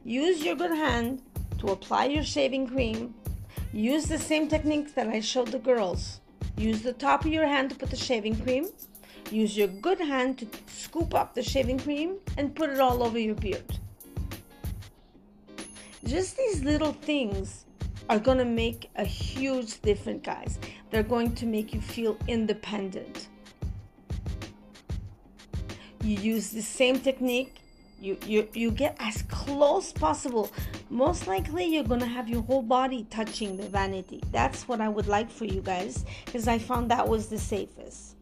Use 0.05 0.43
your 0.43 0.57
good 0.57 0.73
hand 0.73 1.23
to 1.59 1.69
apply 1.69 2.07
your 2.07 2.25
shaving 2.25 2.67
cream 2.67 3.15
Use 3.75 4.07
the 4.07 4.21
same 4.21 4.47
techniques 4.47 4.93
that 4.93 5.09
I 5.09 5.19
showed 5.19 5.49
the 5.49 5.59
girls. 5.59 6.21
Use 6.57 6.83
the 6.83 6.93
top 6.93 7.25
of 7.25 7.33
your 7.33 7.45
hand 7.45 7.71
to 7.71 7.77
put 7.77 7.91
the 7.91 7.97
shaving 7.97 8.37
cream. 8.41 8.69
Use 9.33 9.57
your 9.57 9.67
good 9.67 9.99
hand 9.99 10.39
to 10.39 10.47
scoop 10.69 11.13
up 11.13 11.35
the 11.35 11.43
shaving 11.43 11.81
cream 11.81 12.19
and 12.39 12.55
put 12.55 12.71
it 12.71 12.79
all 12.79 13.03
over 13.03 13.19
your 13.19 13.35
beard. 13.35 13.81
Just 16.05 16.37
these 16.37 16.63
little 16.63 16.93
things 16.93 17.65
are 18.09 18.21
going 18.21 18.39
to 18.39 18.45
make 18.45 18.91
a 18.95 19.05
huge 19.05 19.81
difference, 19.81 20.25
guys. 20.25 20.61
They're 20.91 21.03
going 21.03 21.35
to 21.35 21.45
make 21.45 21.75
you 21.75 21.81
feel 21.81 22.17
independent. 22.29 23.27
You 26.05 26.17
use 26.17 26.51
the 26.51 26.63
same 26.63 27.01
technique 27.01 27.57
you 28.05 28.19
you 28.27 28.49
you 28.53 28.71
get 28.71 28.97
as 29.01 29.23
close 29.23 29.93
possible 29.93 30.51
most 30.95 31.27
likely 31.27 31.65
you're 31.65 31.85
gonna 31.85 32.07
have 32.07 32.29
your 32.29 32.43
whole 32.43 32.63
body 32.63 33.07
touching 33.11 33.57
the 33.57 33.69
vanity 33.69 34.23
that's 34.31 34.67
what 34.69 34.81
i 34.81 34.89
would 34.89 35.09
like 35.09 35.31
for 35.31 35.45
you 35.45 35.61
guys 35.61 36.05
because 36.25 36.49
i 36.49 36.59
found 36.59 36.91
that 36.91 37.07
was 37.07 37.29
the 37.29 37.39
safest 37.39 38.17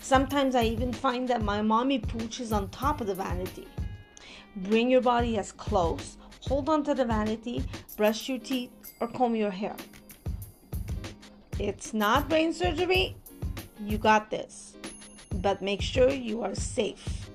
sometimes 0.00 0.54
i 0.54 0.62
even 0.62 0.92
find 0.92 1.26
that 1.26 1.42
my 1.42 1.60
mommy 1.62 1.98
pooch 1.98 2.40
on 2.52 2.68
top 2.68 3.00
of 3.00 3.06
the 3.06 3.14
vanity 3.14 3.66
Bring 4.62 4.90
your 4.90 5.00
body 5.00 5.38
as 5.38 5.52
close. 5.52 6.16
Hold 6.48 6.68
on 6.68 6.82
to 6.84 6.94
the 6.94 7.04
vanity, 7.04 7.64
brush 7.96 8.28
your 8.28 8.38
teeth, 8.38 8.70
or 9.00 9.06
comb 9.06 9.36
your 9.36 9.50
hair. 9.50 9.76
It's 11.58 11.94
not 11.94 12.28
brain 12.28 12.52
surgery. 12.52 13.16
You 13.80 13.98
got 13.98 14.30
this. 14.30 14.76
But 15.36 15.62
make 15.62 15.80
sure 15.80 16.10
you 16.10 16.42
are 16.42 16.54
safe. 16.54 17.27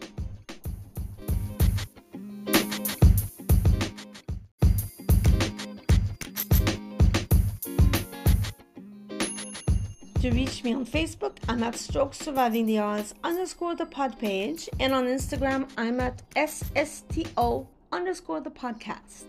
To 10.24 10.32
reach 10.32 10.64
me 10.64 10.74
on 10.74 10.86
Facebook, 10.86 11.36
I'm 11.50 11.64
at 11.64 11.76
Stroke 11.76 12.14
Surviving 12.14 12.66
the 12.66 12.80
Odds 12.80 13.14
underscore 13.26 13.76
the 13.76 13.86
pod 13.86 14.18
page, 14.18 14.70
and 14.80 14.94
on 14.94 15.04
Instagram, 15.04 15.70
I'm 15.78 16.00
at 16.00 16.22
SSTO 16.38 17.68
underscore 17.92 18.40
the 18.40 18.50
podcast. 18.50 19.26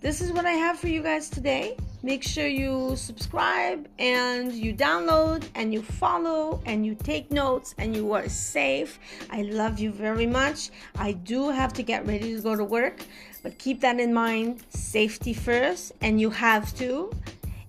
This 0.00 0.20
is 0.20 0.32
what 0.32 0.44
I 0.44 0.54
have 0.54 0.80
for 0.80 0.88
you 0.88 1.04
guys 1.04 1.30
today. 1.30 1.76
Make 2.02 2.24
sure 2.24 2.48
you 2.48 2.96
subscribe 2.96 3.88
and 4.00 4.52
you 4.52 4.74
download 4.74 5.44
and 5.54 5.72
you 5.72 5.82
follow 5.82 6.60
and 6.66 6.84
you 6.84 6.96
take 6.96 7.30
notes 7.30 7.72
and 7.78 7.94
you 7.94 8.12
are 8.12 8.28
safe. 8.28 8.98
I 9.30 9.42
love 9.42 9.78
you 9.78 9.92
very 9.92 10.26
much. 10.26 10.70
I 10.96 11.12
do 11.12 11.48
have 11.48 11.72
to 11.74 11.84
get 11.84 12.04
ready 12.08 12.34
to 12.34 12.42
go 12.42 12.56
to 12.56 12.64
work, 12.64 13.04
but 13.44 13.56
keep 13.60 13.80
that 13.82 14.00
in 14.00 14.12
mind. 14.12 14.64
Safety 14.70 15.32
first, 15.32 15.92
and 16.00 16.20
you 16.20 16.28
have 16.30 16.74
to. 16.78 17.12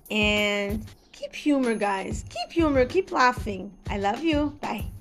And 0.10 0.84
keep 1.24 1.36
humor, 1.36 1.76
guys. 1.76 2.26
Keep 2.30 2.52
humor. 2.52 2.86
Keep 2.86 3.12
laughing. 3.12 3.72
I 3.90 3.98
love 3.98 4.24
you. 4.24 4.58
Bye. 4.62 4.93